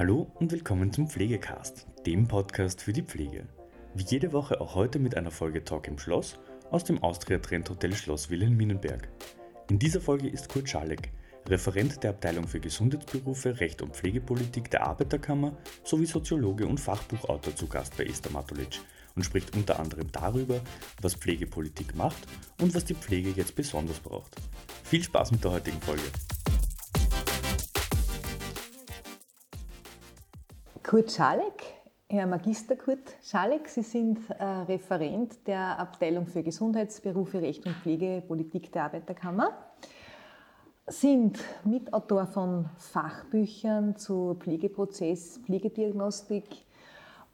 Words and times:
Hallo 0.00 0.32
und 0.36 0.50
willkommen 0.50 0.90
zum 0.94 1.10
Pflegecast, 1.10 1.86
dem 2.06 2.26
Podcast 2.26 2.80
für 2.80 2.94
die 2.94 3.02
Pflege. 3.02 3.46
Wie 3.94 4.04
jede 4.04 4.32
Woche 4.32 4.58
auch 4.58 4.74
heute 4.74 4.98
mit 4.98 5.14
einer 5.14 5.30
Folge 5.30 5.62
Talk 5.62 5.88
im 5.88 5.98
Schloss 5.98 6.38
aus 6.70 6.84
dem 6.84 7.02
Austria 7.02 7.36
Trend 7.36 7.68
Hotel 7.68 7.94
Schloss 7.94 8.30
Wilhelminenberg. 8.30 9.10
In 9.68 9.78
dieser 9.78 10.00
Folge 10.00 10.26
ist 10.30 10.48
Kurt 10.48 10.70
Schalek, 10.70 11.12
Referent 11.46 12.02
der 12.02 12.12
Abteilung 12.12 12.48
für 12.48 12.60
Gesundheitsberufe, 12.60 13.60
Recht 13.60 13.82
und 13.82 13.94
Pflegepolitik 13.94 14.70
der 14.70 14.86
Arbeiterkammer 14.86 15.52
sowie 15.84 16.06
Soziologe 16.06 16.66
und 16.66 16.80
Fachbuchautor 16.80 17.54
zu 17.54 17.66
Gast 17.66 17.94
bei 17.98 18.04
Esther 18.04 18.32
Matulic 18.32 18.80
und 19.16 19.24
spricht 19.24 19.54
unter 19.54 19.78
anderem 19.78 20.10
darüber, 20.10 20.62
was 21.02 21.14
Pflegepolitik 21.14 21.94
macht 21.94 22.26
und 22.58 22.74
was 22.74 22.86
die 22.86 22.94
Pflege 22.94 23.34
jetzt 23.36 23.54
besonders 23.54 24.00
braucht. 24.00 24.34
Viel 24.82 25.02
Spaß 25.02 25.32
mit 25.32 25.44
der 25.44 25.50
heutigen 25.50 25.82
Folge. 25.82 26.04
Kurt 30.90 31.12
Schalek, 31.12 31.62
Herr 32.08 32.26
Magister 32.26 32.74
Kurt 32.74 33.14
Schalek, 33.22 33.68
Sie 33.68 33.82
sind 33.82 34.18
äh, 34.28 34.42
Referent 34.42 35.46
der 35.46 35.78
Abteilung 35.78 36.26
für 36.26 36.42
Gesundheitsberufe, 36.42 37.40
Recht 37.40 37.64
und 37.64 37.76
Pflegepolitik 37.76 38.72
der 38.72 38.86
Arbeiterkammer, 38.86 39.56
sind 40.88 41.38
Mitautor 41.62 42.26
von 42.26 42.68
Fachbüchern 42.76 43.94
zu 43.94 44.34
Pflegeprozess, 44.40 45.38
Pflegediagnostik 45.44 46.66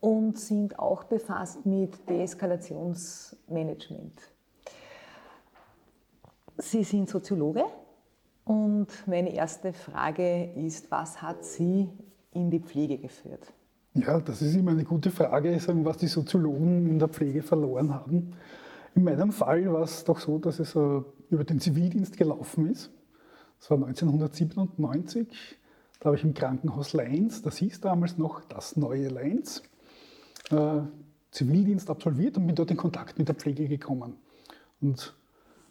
und 0.00 0.38
sind 0.38 0.78
auch 0.78 1.04
befasst 1.04 1.64
mit 1.64 2.06
Deeskalationsmanagement. 2.10 4.20
Sie 6.58 6.84
sind 6.84 7.08
Soziologe 7.08 7.64
und 8.44 8.88
meine 9.06 9.32
erste 9.32 9.72
Frage 9.72 10.52
ist, 10.56 10.90
was 10.90 11.22
hat 11.22 11.42
Sie 11.42 11.88
in 12.36 12.50
die 12.50 12.60
Pflege 12.60 12.98
geführt? 12.98 13.52
Ja, 13.94 14.20
das 14.20 14.42
ist 14.42 14.54
immer 14.54 14.72
eine 14.72 14.84
gute 14.84 15.10
Frage, 15.10 15.58
was 15.84 15.96
die 15.96 16.06
Soziologen 16.06 16.86
in 16.86 16.98
der 16.98 17.08
Pflege 17.08 17.42
verloren 17.42 17.94
haben. 17.94 18.34
In 18.94 19.04
meinem 19.04 19.32
Fall 19.32 19.72
war 19.72 19.82
es 19.82 20.04
doch 20.04 20.20
so, 20.20 20.38
dass 20.38 20.58
es 20.58 20.74
äh, 20.74 21.00
über 21.30 21.44
den 21.44 21.60
Zivildienst 21.60 22.16
gelaufen 22.16 22.70
ist. 22.70 22.90
Das 23.58 23.70
war 23.70 23.78
1997. 23.78 25.28
Da 25.98 26.06
habe 26.06 26.16
ich 26.16 26.24
im 26.24 26.34
Krankenhaus 26.34 26.92
Leins, 26.92 27.40
das 27.40 27.56
hieß 27.56 27.80
damals 27.80 28.18
noch 28.18 28.44
das 28.44 28.76
neue 28.76 29.08
Leins, 29.08 29.62
äh, 30.50 30.80
Zivildienst 31.30 31.88
absolviert 31.90 32.36
und 32.36 32.46
bin 32.46 32.54
dort 32.54 32.70
in 32.70 32.76
Kontakt 32.76 33.18
mit 33.18 33.28
der 33.28 33.34
Pflege 33.34 33.66
gekommen. 33.66 34.16
Und 34.80 35.16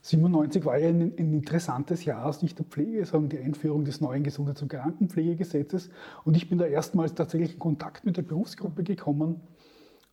97 0.05 0.65
war 0.65 0.77
ja 0.77 0.89
ein, 0.89 1.01
ein, 1.01 1.33
interessantes 1.33 2.05
Jahr 2.05 2.27
aus 2.27 2.39
Sicht 2.39 2.59
der 2.59 2.65
Pflege, 2.65 3.03
sagen 3.05 3.27
die 3.27 3.39
Einführung 3.39 3.85
des 3.85 4.01
neuen 4.01 4.23
Gesundheits- 4.23 4.61
und 4.61 4.67
Krankenpflegegesetzes. 4.67 5.89
Und 6.23 6.37
ich 6.37 6.47
bin 6.47 6.59
da 6.59 6.65
erstmals 6.65 7.15
tatsächlich 7.15 7.53
in 7.53 7.59
Kontakt 7.59 8.05
mit 8.05 8.15
der 8.15 8.21
Berufsgruppe 8.21 8.83
gekommen 8.83 9.41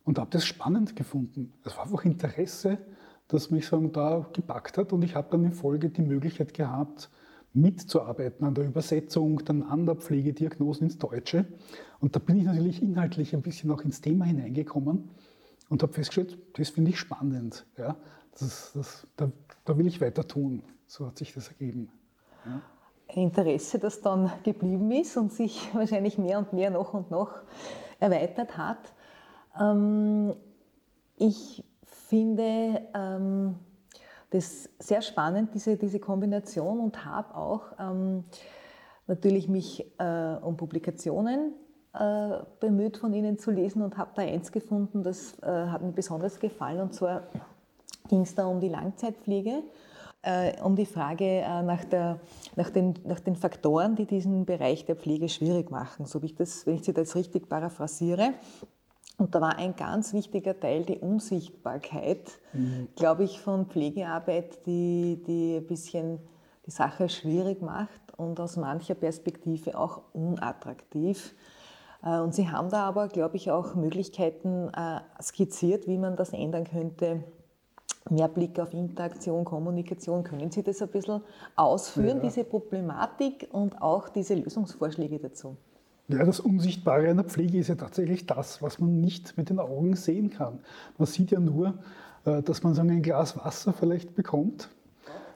und 0.03 0.17
habe 0.17 0.31
das 0.31 0.45
spannend 0.45 0.95
gefunden. 0.95 1.53
Es 1.63 1.77
war 1.77 1.83
einfach 1.83 2.05
Interesse, 2.05 2.79
das 3.27 3.51
mich 3.51 3.67
sagen, 3.67 3.91
da 3.91 4.27
gepackt 4.33 4.79
hat. 4.79 4.93
Und 4.93 5.03
ich 5.03 5.13
habe 5.13 5.27
dann 5.29 5.43
in 5.43 5.51
Folge 5.51 5.89
die 5.89 6.01
Möglichkeit 6.01 6.55
gehabt, 6.55 7.11
mitzuarbeiten 7.53 8.47
an 8.47 8.55
der 8.55 8.65
Übersetzung, 8.65 9.45
dann 9.45 9.61
an 9.61 9.85
der 9.85 9.93
Pflegediagnosen 9.93 10.87
ins 10.87 10.97
Deutsche. 10.97 11.45
Und 11.99 12.15
da 12.15 12.19
bin 12.19 12.37
ich 12.37 12.45
natürlich 12.45 12.81
inhaltlich 12.81 13.35
ein 13.35 13.43
bisschen 13.43 13.69
auch 13.69 13.81
ins 13.81 14.01
Thema 14.01 14.25
hineingekommen 14.25 15.11
und 15.69 15.83
habe 15.83 15.93
festgestellt, 15.93 16.39
das 16.53 16.69
finde 16.69 16.89
ich 16.89 16.97
spannend. 16.97 17.67
Ja, 17.77 17.95
das, 18.39 18.71
das, 18.73 19.07
da, 19.15 19.31
da, 19.65 19.77
will 19.77 19.87
ich 19.87 20.01
weiter 20.01 20.27
tun. 20.27 20.63
So 20.87 21.07
hat 21.07 21.17
sich 21.17 21.33
das 21.33 21.49
ergeben. 21.49 21.89
Ja. 22.45 22.61
Ein 23.09 23.23
Interesse, 23.23 23.79
das 23.79 24.01
dann 24.01 24.31
geblieben 24.43 24.91
ist 24.91 25.17
und 25.17 25.31
sich 25.31 25.69
wahrscheinlich 25.73 26.17
mehr 26.17 26.39
und 26.39 26.53
mehr 26.53 26.71
noch 26.71 26.93
und 26.93 27.11
noch 27.11 27.41
erweitert 27.99 28.57
hat. 28.57 28.93
Ähm, 29.59 30.33
ich 31.17 31.63
finde 31.85 32.81
ähm, 32.93 33.55
das 34.31 34.69
sehr 34.79 35.01
spannend, 35.01 35.53
diese, 35.53 35.77
diese 35.77 35.99
Kombination 35.99 36.79
und 36.79 37.05
habe 37.05 37.35
auch 37.35 37.61
ähm, 37.79 38.23
natürlich 39.05 39.47
mich 39.47 39.85
äh, 39.99 40.35
um 40.41 40.57
Publikationen 40.57 41.53
äh, 41.93 42.39
bemüht, 42.59 42.97
von 42.97 43.13
Ihnen 43.13 43.37
zu 43.37 43.51
lesen 43.51 43.83
und 43.83 43.97
habe 43.97 44.11
da 44.15 44.23
eins 44.23 44.51
gefunden, 44.51 45.03
das 45.03 45.37
äh, 45.43 45.45
hat 45.45 45.83
mir 45.83 45.91
besonders 45.91 46.39
gefallen 46.39 46.81
und 46.81 46.93
zwar 46.95 47.27
ging 48.13 48.21
es 48.21 48.35
da 48.35 48.45
um 48.45 48.59
die 48.59 48.69
Langzeitpflege, 48.69 49.63
äh, 50.21 50.61
um 50.61 50.75
die 50.75 50.85
Frage 50.85 51.25
äh, 51.25 51.63
nach, 51.63 51.83
der, 51.83 52.19
nach, 52.55 52.69
den, 52.69 52.93
nach 53.05 53.19
den 53.19 53.35
Faktoren, 53.35 53.95
die 53.95 54.05
diesen 54.05 54.45
Bereich 54.45 54.85
der 54.85 54.95
Pflege 54.95 55.29
schwierig 55.29 55.71
machen, 55.71 56.05
so 56.05 56.21
wie 56.21 56.27
ich 56.27 56.35
das, 56.35 56.67
wenn 56.67 56.75
ich 56.75 56.83
Sie 56.83 56.93
das 56.93 57.15
richtig 57.15 57.49
paraphrasiere. 57.49 58.33
Und 59.17 59.33
da 59.33 59.41
war 59.41 59.57
ein 59.57 59.75
ganz 59.75 60.13
wichtiger 60.13 60.59
Teil 60.59 60.83
die 60.83 60.99
Unsichtbarkeit, 60.99 62.29
mhm. 62.53 62.87
glaube 62.95 63.23
ich, 63.23 63.39
von 63.39 63.65
Pflegearbeit, 63.65 64.63
die, 64.67 65.23
die 65.25 65.57
ein 65.57 65.65
bisschen 65.65 66.19
die 66.67 66.71
Sache 66.71 67.09
schwierig 67.09 67.63
macht 67.63 68.13
und 68.15 68.39
aus 68.39 68.57
mancher 68.57 68.93
Perspektive 68.93 69.75
auch 69.75 70.01
unattraktiv. 70.13 71.33
Äh, 72.03 72.19
und 72.19 72.35
Sie 72.35 72.47
haben 72.51 72.69
da 72.69 72.83
aber, 72.83 73.07
glaube 73.07 73.37
ich, 73.37 73.49
auch 73.49 73.73
Möglichkeiten 73.73 74.69
äh, 74.69 74.99
skizziert, 75.19 75.87
wie 75.87 75.97
man 75.97 76.15
das 76.15 76.31
ändern 76.31 76.65
könnte. 76.65 77.23
Mehr 78.09 78.27
Blick 78.27 78.59
auf 78.59 78.73
Interaktion, 78.73 79.45
Kommunikation. 79.45 80.23
Können 80.23 80.51
Sie 80.51 80.61
das 80.61 80.81
ein 80.81 80.89
bisschen 80.89 81.21
ausführen, 81.55 82.17
ja. 82.17 82.23
diese 82.23 82.43
Problematik 82.43 83.47
und 83.51 83.81
auch 83.81 84.09
diese 84.09 84.35
Lösungsvorschläge 84.35 85.19
dazu? 85.19 85.55
Ja, 86.09 86.25
das 86.25 86.41
Unsichtbare 86.41 87.09
einer 87.09 87.23
Pflege 87.23 87.59
ist 87.59 87.69
ja 87.69 87.75
tatsächlich 87.75 88.25
das, 88.25 88.61
was 88.61 88.79
man 88.79 88.99
nicht 88.99 89.37
mit 89.37 89.49
den 89.49 89.59
Augen 89.59 89.95
sehen 89.95 90.29
kann. 90.29 90.59
Man 90.97 91.05
sieht 91.05 91.31
ja 91.31 91.39
nur, 91.39 91.75
äh, 92.25 92.41
dass 92.43 92.61
man 92.61 92.73
so 92.73 92.81
ein 92.81 93.01
Glas 93.01 93.37
Wasser 93.37 93.71
vielleicht 93.71 94.13
bekommt 94.13 94.69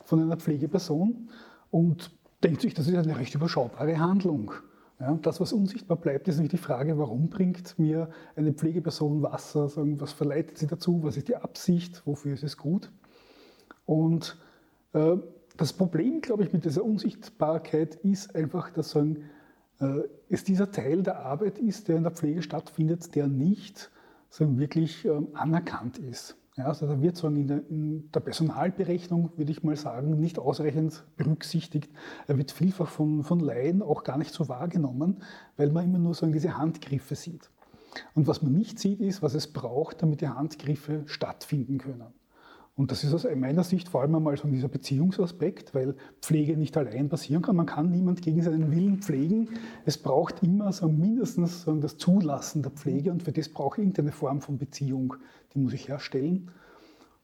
von 0.04 0.22
einer 0.22 0.38
Pflegeperson 0.38 1.30
und 1.72 2.12
denkt 2.44 2.62
sich, 2.62 2.74
das 2.74 2.88
ist 2.88 2.96
eine 2.96 3.18
recht 3.18 3.34
überschaubare 3.34 3.98
Handlung. 3.98 4.52
Ja, 5.00 5.14
das, 5.22 5.40
was 5.40 5.54
unsichtbar 5.54 5.98
bleibt, 5.98 6.28
ist 6.28 6.40
nicht 6.40 6.54
die 6.54 6.58
Frage, 6.58 6.98
warum 6.98 7.30
bringt 7.30 7.78
mir 7.78 8.10
eine 8.36 8.54
Pflegeperson 8.54 9.22
Wasser, 9.22 9.70
sagen, 9.70 10.02
was 10.02 10.12
verleitet 10.12 10.58
sie 10.58 10.66
dazu, 10.66 11.04
was 11.04 11.18
ist 11.18 11.28
die 11.28 11.36
Absicht, 11.36 12.02
wofür 12.06 12.34
ist 12.34 12.44
es 12.44 12.58
gut. 12.58 12.92
Und 13.86 14.38
äh, 14.94 15.18
das 15.56 15.74
Problem, 15.74 16.22
glaube 16.22 16.44
ich, 16.44 16.54
mit 16.54 16.66
dieser 16.66 16.84
Unsichtbarkeit 16.84 17.96
ist 17.96 18.36
einfach, 18.36 18.72
dass 18.72 18.92
sagen, 18.92 19.30
äh, 19.80 20.02
es 20.30 20.44
dieser 20.44 20.72
Teil 20.72 21.04
der 21.04 21.20
Arbeit 21.20 21.60
ist, 21.60 21.88
der 21.88 21.98
in 21.98 22.04
der 22.04 22.12
Pflege 22.12 22.42
stattfindet, 22.42 23.14
der 23.16 23.28
nicht 23.28 23.92
sagen, 24.30 24.58
wirklich 24.58 25.06
äh, 25.06 25.22
anerkannt 25.34 26.00
ist. 26.00 26.36
Ja, 26.58 26.66
also 26.66 26.88
da 26.88 27.00
wird 27.00 27.16
sagen, 27.16 27.36
in 27.36 27.48
der, 27.48 27.70
in 27.70 28.12
der, 28.12 28.20
Personalberechnung, 28.20 29.30
würde 29.36 29.52
ich 29.52 29.64
mal 29.64 29.76
sagen, 29.76 30.20
nicht 30.20 30.40
ausreichend 30.40 31.04
berücksichtigt. 31.16 31.92
Er 32.26 32.40
wird 32.40 32.52
vielfach 32.52 32.88
von, 32.88 33.24
von 33.24 33.40
Laien 33.40 33.84
auch 33.84 34.04
gar 34.04 34.18
nicht 34.18 34.34
so 34.34 34.50
wahrgenommen, 34.50 35.22
weil 35.56 35.72
man 35.72 35.86
immer 35.86 36.00
nur 36.00 36.16
sagen, 36.16 36.32
diese 36.34 36.58
Handgriffe 36.58 37.14
sieht. 37.14 37.52
Und 38.16 38.26
was 38.26 38.42
man 38.42 38.54
nicht 38.54 38.80
sieht, 38.80 39.02
ist, 39.02 39.22
was 39.22 39.36
es 39.36 39.54
braucht, 39.54 40.02
damit 40.02 40.22
die 40.22 40.30
Handgriffe 40.30 41.04
stattfinden 41.06 41.78
können. 41.78 42.08
Und 42.78 42.92
das 42.92 43.04
ist 43.04 43.12
aus 43.12 43.26
meiner 43.36 43.64
Sicht 43.64 43.90
vor 43.90 44.02
allem 44.02 44.14
einmal 44.14 44.38
so 44.38 44.48
dieser 44.48 44.68
Beziehungsaspekt, 44.68 45.74
weil 45.74 45.96
Pflege 46.22 46.56
nicht 46.56 46.78
allein 46.78 47.10
passieren 47.10 47.42
kann. 47.42 47.56
Man 47.56 47.66
kann 47.66 47.90
niemand 47.90 48.22
gegen 48.22 48.44
seinen 48.44 48.72
Willen 48.72 49.02
pflegen. 49.02 49.50
Es 49.84 49.98
braucht 49.98 50.44
immer 50.44 50.72
so 50.72 50.88
mindestens 50.88 51.66
das 51.66 51.98
Zulassen 51.98 52.62
der 52.62 52.72
Pflege 52.72 53.12
und 53.12 53.24
für 53.24 53.32
das 53.32 53.50
brauche 53.50 53.78
ich 53.78 53.88
irgendeine 53.88 54.12
Form 54.12 54.42
von 54.42 54.60
Beziehung, 54.60 55.16
die 55.54 55.60
muss 55.60 55.74
ich 55.74 55.88
herstellen. 55.88 56.52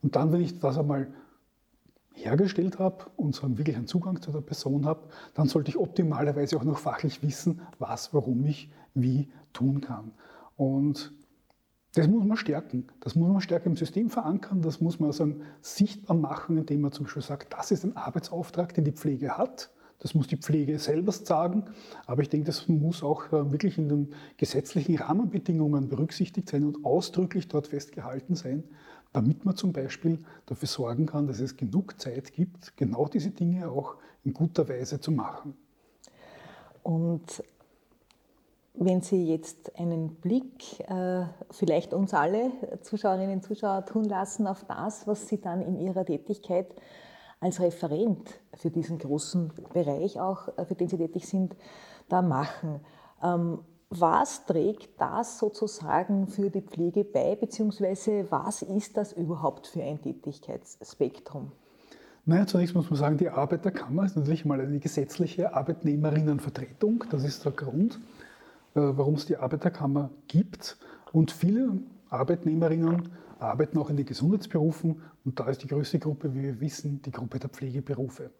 Und 0.01 0.15
dann, 0.15 0.31
wenn 0.31 0.41
ich 0.41 0.59
das 0.59 0.79
einmal 0.79 1.13
hergestellt 2.13 2.79
habe 2.79 3.05
und 3.15 3.35
so 3.35 3.45
einen 3.45 3.87
Zugang 3.87 4.21
zu 4.23 4.31
der 4.31 4.41
Person 4.41 4.87
habe, 4.87 5.07
dann 5.35 5.47
sollte 5.47 5.69
ich 5.69 5.77
optimalerweise 5.77 6.57
auch 6.57 6.63
noch 6.63 6.79
fachlich 6.79 7.21
wissen, 7.21 7.61
was, 7.77 8.11
warum 8.11 8.43
ich 8.45 8.71
wie 8.95 9.29
tun 9.53 9.81
kann. 9.81 10.13
Und 10.57 11.13
das 11.93 12.07
muss 12.07 12.25
man 12.25 12.37
stärken. 12.37 12.87
Das 13.01 13.15
muss 13.15 13.29
man 13.29 13.41
stärker 13.41 13.67
im 13.67 13.75
System 13.75 14.09
verankern. 14.09 14.61
Das 14.61 14.81
muss 14.81 14.99
man 14.99 15.11
sagen, 15.11 15.41
sichtbar 15.61 16.17
machen, 16.17 16.57
indem 16.57 16.81
man 16.81 16.91
zum 16.91 17.05
Beispiel 17.05 17.21
sagt, 17.21 17.53
das 17.53 17.71
ist 17.71 17.83
ein 17.83 17.95
Arbeitsauftrag, 17.95 18.73
den 18.73 18.83
die 18.83 18.91
Pflege 18.91 19.37
hat. 19.37 19.69
Das 19.99 20.15
muss 20.15 20.27
die 20.27 20.37
Pflege 20.37 20.79
selber 20.79 21.11
sagen. 21.11 21.65
Aber 22.07 22.23
ich 22.23 22.29
denke, 22.29 22.47
das 22.47 22.67
muss 22.67 23.03
auch 23.03 23.27
äh, 23.27 23.51
wirklich 23.51 23.77
in 23.77 23.89
den 23.89 24.13
gesetzlichen 24.37 24.97
Rahmenbedingungen 24.97 25.87
berücksichtigt 25.87 26.49
sein 26.49 26.65
und 26.65 26.83
ausdrücklich 26.83 27.47
dort 27.47 27.67
festgehalten 27.67 28.35
sein, 28.35 28.63
damit 29.13 29.45
man 29.45 29.55
zum 29.55 29.71
Beispiel 29.71 30.19
dafür 30.47 30.67
sorgen 30.67 31.05
kann, 31.05 31.27
dass 31.27 31.39
es 31.39 31.57
genug 31.57 32.01
Zeit 32.01 32.33
gibt, 32.33 32.75
genau 32.75 33.07
diese 33.07 33.29
Dinge 33.29 33.69
auch 33.69 33.95
in 34.23 34.33
guter 34.33 34.67
Weise 34.67 34.99
zu 34.99 35.11
machen. 35.11 35.55
Und 36.81 37.43
wenn 38.75 39.01
Sie 39.01 39.27
jetzt 39.27 39.77
einen 39.77 40.15
Blick, 40.15 40.79
äh, 40.89 41.25
vielleicht 41.51 41.93
uns 41.93 42.13
alle 42.13 42.51
Zuschauerinnen 42.81 43.35
und 43.35 43.43
Zuschauer 43.43 43.85
tun 43.85 44.05
lassen 44.05 44.47
auf 44.47 44.63
das, 44.65 45.07
was 45.07 45.27
Sie 45.27 45.39
dann 45.39 45.61
in 45.61 45.79
Ihrer 45.79 46.05
Tätigkeit 46.05 46.75
als 47.39 47.59
Referent 47.59 48.39
für 48.55 48.71
diesen 48.71 48.97
großen 48.97 49.51
Bereich 49.73 50.19
auch, 50.19 50.47
äh, 50.57 50.65
für 50.65 50.75
den 50.75 50.89
Sie 50.89 50.97
tätig 50.97 51.27
sind, 51.27 51.55
da 52.09 52.21
machen. 52.21 52.79
Ähm, 53.21 53.59
was 53.89 54.45
trägt 54.45 54.99
das 54.99 55.37
sozusagen 55.37 56.27
für 56.27 56.49
die 56.49 56.61
Pflege 56.61 57.03
bei, 57.03 57.35
beziehungsweise 57.35 58.25
was 58.31 58.63
ist 58.63 58.97
das 58.97 59.13
überhaupt 59.13 59.67
für 59.67 59.83
ein 59.83 60.01
Tätigkeitsspektrum? 60.01 61.51
Naja, 62.25 62.47
zunächst 62.47 62.73
muss 62.73 62.89
man 62.89 62.97
sagen, 62.97 63.17
die 63.17 63.29
Arbeiterkammer 63.29 64.05
ist 64.05 64.15
natürlich 64.15 64.45
mal 64.45 64.59
eine 64.59 64.79
gesetzliche 64.79 65.53
Arbeitnehmerinnenvertretung. 65.53 67.03
Das 67.11 67.23
ist 67.23 67.43
der 67.45 67.51
Grund, 67.51 67.99
warum 68.73 69.15
es 69.15 69.25
die 69.25 69.37
Arbeiterkammer 69.37 70.09
gibt. 70.27 70.77
Und 71.11 71.31
viele 71.31 71.79
Arbeitnehmerinnen 72.09 73.09
arbeiten 73.39 73.77
auch 73.77 73.89
in 73.89 73.97
den 73.97 74.05
Gesundheitsberufen 74.05 75.01
und 75.25 75.39
da 75.39 75.47
ist 75.47 75.63
die 75.63 75.67
größte 75.67 75.99
Gruppe, 75.99 76.33
wie 76.33 76.43
wir 76.43 76.61
wissen, 76.61 77.01
die 77.01 77.11
Gruppe 77.11 77.39
der 77.39 77.49
Pflegeberufe. 77.49 78.31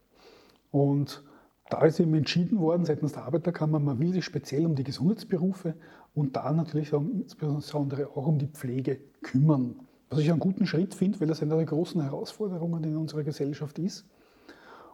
Und 0.72 1.24
da 1.70 1.84
ist 1.86 2.00
eben 2.00 2.14
entschieden 2.14 2.60
worden 2.60 2.86
seitens 2.86 3.14
der 3.14 3.24
Arbeiterkammer, 3.24 3.80
man 3.80 4.00
will 4.00 4.14
sich 4.14 4.26
speziell 4.26 4.66
um 4.66 4.76
die 4.76 4.84
Gesundheitsberufe 4.84 5.76
und 6.14 6.36
da 6.36 6.52
natürlich 6.52 6.94
auch 6.94 7.02
insbesondere 7.02 8.08
auch 8.10 8.28
um 8.28 8.38
die 8.38 8.48
Pflege 8.48 9.00
kümmern. 9.22 9.76
Was 10.10 10.20
ich 10.20 10.30
einen 10.30 10.40
guten 10.40 10.68
Schritt 10.68 10.94
finde, 10.94 11.20
weil 11.20 11.28
das 11.28 11.42
eine 11.42 11.56
der 11.56 11.66
großen 11.66 12.02
Herausforderungen 12.02 12.84
in 12.84 12.98
unserer 12.98 13.24
Gesellschaft 13.24 13.80
ist. 13.80 14.06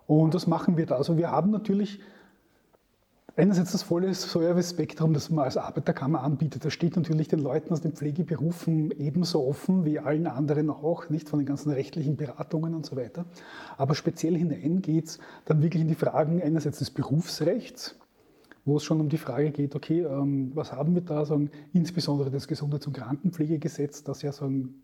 Und 0.07 0.33
das 0.33 0.47
machen 0.47 0.77
wir 0.77 0.85
da. 0.85 0.95
Also 0.95 1.17
wir 1.17 1.31
haben 1.31 1.51
natürlich 1.51 1.99
einerseits 3.35 3.71
das 3.71 3.83
volle 3.83 4.13
Service-Spektrum, 4.13 5.13
das 5.13 5.29
man 5.29 5.45
als 5.45 5.57
Arbeiterkammer 5.57 6.23
anbietet. 6.23 6.65
Das 6.65 6.73
steht 6.73 6.95
natürlich 6.95 7.27
den 7.27 7.39
Leuten 7.39 7.71
aus 7.73 7.81
den 7.81 7.93
Pflegeberufen 7.93 8.91
ebenso 8.91 9.45
offen 9.45 9.85
wie 9.85 9.99
allen 9.99 10.27
anderen 10.27 10.69
auch, 10.69 11.09
nicht 11.09 11.29
von 11.29 11.39
den 11.39 11.45
ganzen 11.45 11.71
rechtlichen 11.71 12.17
Beratungen 12.17 12.75
und 12.75 12.85
so 12.85 12.95
weiter. 12.95 13.25
Aber 13.77 13.95
speziell 13.95 14.35
hinein 14.35 14.81
geht 14.81 15.05
es 15.05 15.19
dann 15.45 15.61
wirklich 15.61 15.81
in 15.81 15.87
die 15.87 15.95
Fragen 15.95 16.41
einerseits 16.41 16.79
des 16.79 16.91
Berufsrechts, 16.91 17.95
wo 18.65 18.77
es 18.77 18.83
schon 18.83 18.99
um 18.99 19.09
die 19.09 19.17
Frage 19.17 19.51
geht, 19.51 19.75
okay, 19.75 20.01
ähm, 20.01 20.51
was 20.53 20.71
haben 20.71 20.93
wir 20.95 21.01
da, 21.01 21.25
sagen, 21.25 21.49
insbesondere 21.73 22.29
das 22.31 22.47
Gesundheits- 22.47 22.87
und 22.87 22.93
Krankenpflegegesetz, 22.93 24.03
das 24.03 24.21
ja 24.21 24.31
sagen, 24.31 24.83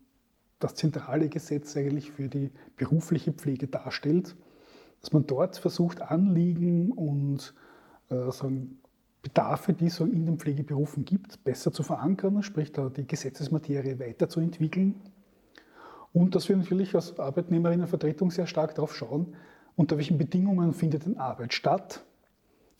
das 0.60 0.76
zentrale 0.76 1.30
Gesetz 1.30 1.76
eigentlich 1.76 2.12
für 2.12 2.30
die 2.30 2.52
berufliche 2.78 3.34
Pflege 3.34 3.68
darstellt, 3.68 4.36
dass 5.02 5.14
man 5.14 5.28
dort 5.28 5.58
versucht, 5.58 6.02
Anliegen 6.02 6.92
und 6.92 7.54
sagen, 8.10 8.80
Bedarfe, 9.22 9.74
die 9.74 9.88
es 9.88 10.00
in 10.00 10.28
den 10.28 10.38
Pflegeberufen 10.38 11.04
gibt, 11.04 11.44
besser 11.44 11.72
zu 11.72 11.82
verankern, 11.82 12.44
sprich 12.44 12.72
da 12.72 12.90
die 12.90 13.08
Gesetzesmaterie 13.08 14.00
weiterzuentwickeln. 14.00 15.02
Und 16.14 16.36
dass 16.36 16.48
wir 16.48 16.56
natürlich 16.56 16.94
als 16.94 17.18
Arbeitnehmerinnenvertretung 17.18 18.30
sehr 18.30 18.46
stark 18.46 18.76
darauf 18.76 18.96
schauen, 18.96 19.36
unter 19.76 19.98
welchen 19.98 20.18
Bedingungen 20.18 20.74
findet 20.74 21.06
denn 21.06 21.18
Arbeit 21.18 21.54
statt. 21.54 22.06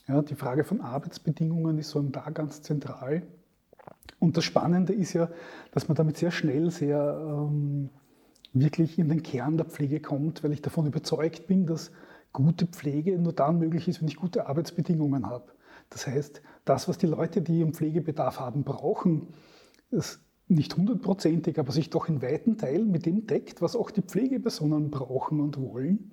Ja, 0.08 0.22
die 0.22 0.36
Frage 0.36 0.64
von 0.64 0.82
Arbeitsbedingungen 0.82 1.80
ist 1.80 1.90
so 1.90 2.02
da 2.04 2.30
ganz 2.30 2.62
zentral. 2.62 3.24
Und 4.20 4.38
das 4.38 4.44
Spannende 4.46 4.94
ist 4.94 5.14
ja, 5.14 5.30
dass 5.72 5.88
man 5.88 5.96
damit 5.96 6.18
sehr 6.18 6.32
schnell 6.32 6.70
sehr 6.70 7.20
ähm, 7.20 7.90
wirklich 8.54 9.00
in 9.00 9.10
den 9.10 9.24
Kern 9.24 9.58
der 9.58 9.66
Pflege 9.66 10.00
kommt, 10.00 10.44
weil 10.44 10.54
ich 10.54 10.62
davon 10.62 10.86
überzeugt 10.86 11.48
bin, 11.48 11.66
dass 11.66 11.92
gute 12.36 12.68
Pflege 12.68 13.18
nur 13.18 13.34
dann 13.34 13.60
möglich 13.60 13.88
ist, 13.88 14.02
wenn 14.02 14.08
ich 14.08 14.16
gute 14.16 14.48
Arbeitsbedingungen 14.48 15.28
habe. 15.28 15.52
Das 15.90 16.08
heißt, 16.08 16.42
das, 16.66 16.88
was 16.88 16.98
die 16.98 17.08
Leute, 17.08 17.42
die 17.42 17.60
ihren 17.60 17.74
Pflegebedarf 17.74 18.40
haben, 18.40 18.64
brauchen, 18.64 19.34
ist 19.92 20.20
nicht 20.48 20.76
hundertprozentig, 20.78 21.60
aber 21.60 21.72
sich 21.72 21.90
doch 21.90 22.08
in 22.08 22.22
weiten 22.22 22.58
Teilen 22.58 22.92
mit 22.92 23.06
dem 23.06 23.26
deckt, 23.26 23.62
was 23.62 23.76
auch 23.76 23.92
die 23.92 24.02
Pflegepersonen 24.02 24.92
brauchen 24.92 25.40
und 25.40 25.60
wollen. 25.60 26.12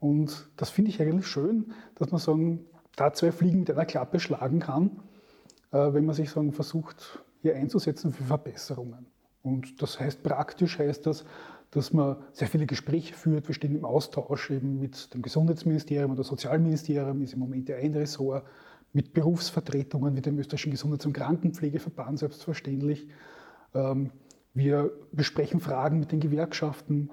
Und 0.00 0.50
das 0.56 0.70
finde 0.70 0.90
ich 0.90 1.00
eigentlich 1.00 1.26
schön, 1.26 1.72
dass 1.94 2.10
man 2.10 2.20
sagen, 2.20 2.64
da 2.96 3.12
zwei 3.12 3.30
Fliegen 3.30 3.60
mit 3.60 3.70
einer 3.70 3.86
Klappe 3.86 4.18
schlagen 4.18 4.58
kann 4.58 4.98
äh, 5.72 5.92
wenn 5.92 6.04
man 6.04 6.14
sich 6.14 6.30
sagen, 6.30 6.52
versucht, 6.52 7.24
hier 7.40 7.56
einzusetzen 7.56 8.12
für 8.12 8.22
Verbesserungen. 8.22 9.06
Und 9.42 9.82
das 9.82 9.98
heißt, 9.98 10.22
praktisch 10.22 10.78
heißt 10.78 11.06
das, 11.06 11.24
dass 11.72 11.92
man 11.92 12.16
sehr 12.32 12.48
viele 12.48 12.66
Gespräche 12.66 13.14
führt. 13.14 13.48
Wir 13.48 13.54
stehen 13.54 13.74
im 13.74 13.84
Austausch 13.84 14.50
eben 14.50 14.78
mit 14.78 15.12
dem 15.14 15.22
Gesundheitsministerium 15.22 16.12
oder 16.12 16.22
Sozialministerium, 16.22 17.22
ist 17.22 17.32
im 17.32 17.40
Moment 17.40 17.68
ja 17.68 17.76
ein 17.76 17.94
Ressort, 17.94 18.44
mit 18.92 19.14
Berufsvertretungen 19.14 20.14
wie 20.14 20.20
dem 20.20 20.38
österreichischen 20.38 20.72
Gesundheits- 20.72 21.06
und 21.06 21.14
Krankenpflegeverband 21.14 22.18
selbstverständlich. 22.18 23.08
Ähm, 23.74 24.10
wir 24.52 24.92
besprechen 25.12 25.60
Fragen 25.60 25.98
mit 25.98 26.12
den 26.12 26.20
Gewerkschaften. 26.20 27.08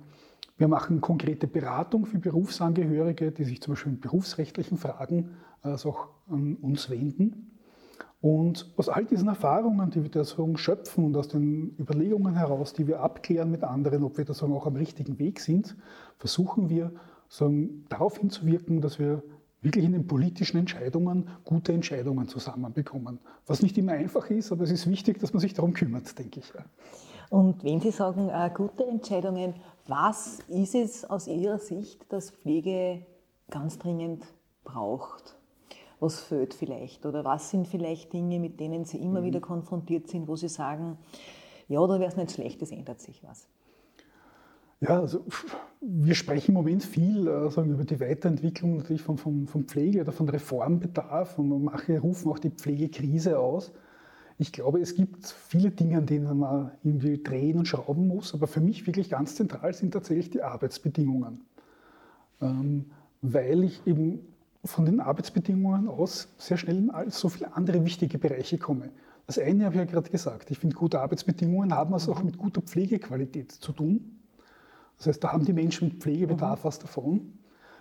Wir 0.58 0.68
machen 0.68 1.00
konkrete 1.00 1.48
Beratung 1.48 2.06
für 2.06 2.20
Berufsangehörige, 2.20 3.32
die 3.32 3.46
sich 3.46 3.62
zum 3.62 3.76
Beispiel 3.76 3.94
mit 3.94 4.02
berufsrechtlichen 4.02 4.78
Fragen 4.78 5.38
also 5.62 5.92
auch 5.92 6.10
an 6.28 6.58
uns 6.58 6.90
wenden. 6.90 7.59
Und 8.22 8.70
aus 8.76 8.90
all 8.90 9.06
diesen 9.06 9.30
Erfahrungen, 9.30 9.92
die 9.92 10.04
wir 10.04 10.12
da 10.12 10.26
so 10.26 10.56
schöpfen 10.58 11.06
und 11.06 11.16
aus 11.16 11.30
den 11.30 11.76
Überlegungen 11.80 12.36
heraus, 12.36 12.74
die 12.74 12.86
wir 12.86 13.00
abklären 13.00 13.50
mit 13.50 13.64
anderen, 13.64 14.04
ob 14.04 14.18
wir 14.18 14.26
da 14.26 14.34
auch 14.34 14.66
am 14.66 14.76
richtigen 14.76 15.20
Weg 15.20 15.40
sind, 15.40 15.78
versuchen 16.18 16.70
wir 16.70 16.92
sagen, 17.30 17.86
darauf 17.88 18.18
hinzuwirken, 18.18 18.82
dass 18.82 19.00
wir 19.00 19.24
wirklich 19.62 19.86
in 19.86 19.94
den 19.94 20.08
politischen 20.08 20.58
Entscheidungen 20.58 21.30
gute 21.46 21.72
Entscheidungen 21.72 22.28
zusammenbekommen. 22.28 23.20
Was 23.46 23.62
nicht 23.62 23.78
immer 23.78 23.94
einfach 23.94 24.30
ist, 24.30 24.52
aber 24.52 24.64
es 24.64 24.72
ist 24.72 24.90
wichtig, 24.90 25.20
dass 25.20 25.34
man 25.34 25.40
sich 25.40 25.54
darum 25.54 25.74
kümmert, 25.74 26.18
denke 26.18 26.42
ich. 26.42 26.52
Und 27.30 27.64
wenn 27.64 27.80
Sie 27.80 27.92
sagen, 27.92 28.30
äh, 28.30 28.50
gute 28.54 28.86
Entscheidungen, 28.86 29.54
was 29.88 30.40
ist 30.48 30.76
es 30.76 31.06
aus 31.06 31.28
Ihrer 31.28 31.60
Sicht, 31.60 32.06
das 32.10 32.32
Pflege 32.32 33.06
ganz 33.50 33.78
dringend 33.78 34.26
braucht? 34.64 35.39
Was 36.00 36.20
fehlt 36.22 36.54
vielleicht 36.54 37.06
oder 37.06 37.24
was 37.24 37.50
sind 37.50 37.68
vielleicht 37.68 38.14
Dinge, 38.14 38.40
mit 38.40 38.60
denen 38.60 38.86
Sie 38.86 38.98
immer 38.98 39.22
mhm. 39.22 39.26
wieder 39.26 39.40
konfrontiert 39.40 40.08
sind, 40.08 40.28
wo 40.28 40.36
Sie 40.36 40.50
sagen, 40.50 40.98
ja, 41.68 41.86
da 41.86 42.00
wäre 42.00 42.10
es 42.10 42.18
nicht 42.18 42.32
schlecht, 42.32 42.62
es 42.62 42.72
ändert 42.72 43.02
sich 43.02 43.24
was. 43.24 43.48
Ja, 44.82 45.02
also 45.02 45.26
wir 45.82 46.16
sprechen 46.16 46.52
im 46.52 46.56
Moment 46.56 46.84
viel 46.84 47.28
äh, 47.28 47.50
sagen, 47.52 47.72
über 47.72 47.84
die 47.84 48.00
Weiterentwicklung 48.00 48.78
natürlich 48.78 49.02
von, 49.02 49.18
von, 49.18 49.46
von 49.46 49.66
Pflege 49.66 50.02
oder 50.02 50.14
von 50.14 50.30
Reformbedarf 50.30 51.38
und 51.38 51.64
manche 51.64 52.00
rufen 52.00 52.32
auch 52.32 52.40
die 52.40 52.50
Pflegekrise 52.50 53.40
aus. 53.40 53.74
Ich 54.38 54.54
glaube, 54.54 54.80
es 54.80 54.96
gibt 54.96 55.28
viele 55.28 55.72
Dinge, 55.72 55.98
an 55.98 56.06
denen 56.06 56.40
man 56.40 56.72
irgendwie 56.82 57.22
drehen 57.22 57.58
und 57.58 57.68
schrauben 57.68 58.08
muss, 58.08 58.34
aber 58.34 58.48
für 58.48 58.62
mich 58.62 58.88
wirklich 58.88 59.10
ganz 59.10 59.36
zentral 59.36 59.74
sind 59.74 59.92
tatsächlich 59.92 60.30
die 60.30 60.42
Arbeitsbedingungen. 60.42 61.42
Ähm, 62.42 62.86
weil 63.22 63.66
ich 63.66 63.86
eben 63.86 64.22
von 64.66 64.86
den 64.86 65.00
Arbeitsbedingungen 65.00 65.88
aus 65.88 66.28
sehr 66.38 66.58
schnell 66.58 66.78
in 66.78 66.92
so 67.10 67.30
viele 67.30 67.56
andere 67.56 67.84
wichtige 67.86 68.18
Bereiche 68.18 68.58
komme. 68.58 68.90
Das 69.26 69.40
eine 69.40 69.66
habe 69.66 69.76
ich 69.76 69.80
ja 69.80 69.86
gerade 69.86 70.10
gesagt. 70.10 70.52
Ich 70.52 70.60
finde, 70.60 70.76
gute 70.76 71.00
Arbeitsbedingungen 71.00 71.74
haben 71.74 71.94
also 71.94 72.12
auch 72.12 72.24
mit 72.24 72.38
guter 72.38 72.62
Pflegequalität 72.62 73.52
zu 73.52 73.72
tun. 73.72 74.20
Das 74.98 75.08
heißt, 75.08 75.24
da 75.24 75.32
haben 75.32 75.46
die 75.46 75.54
Menschen 75.54 75.90
mit 75.90 76.02
Pflegebedarf 76.02 76.64
mhm. 76.64 76.68
was 76.68 76.80
davon. 76.80 77.34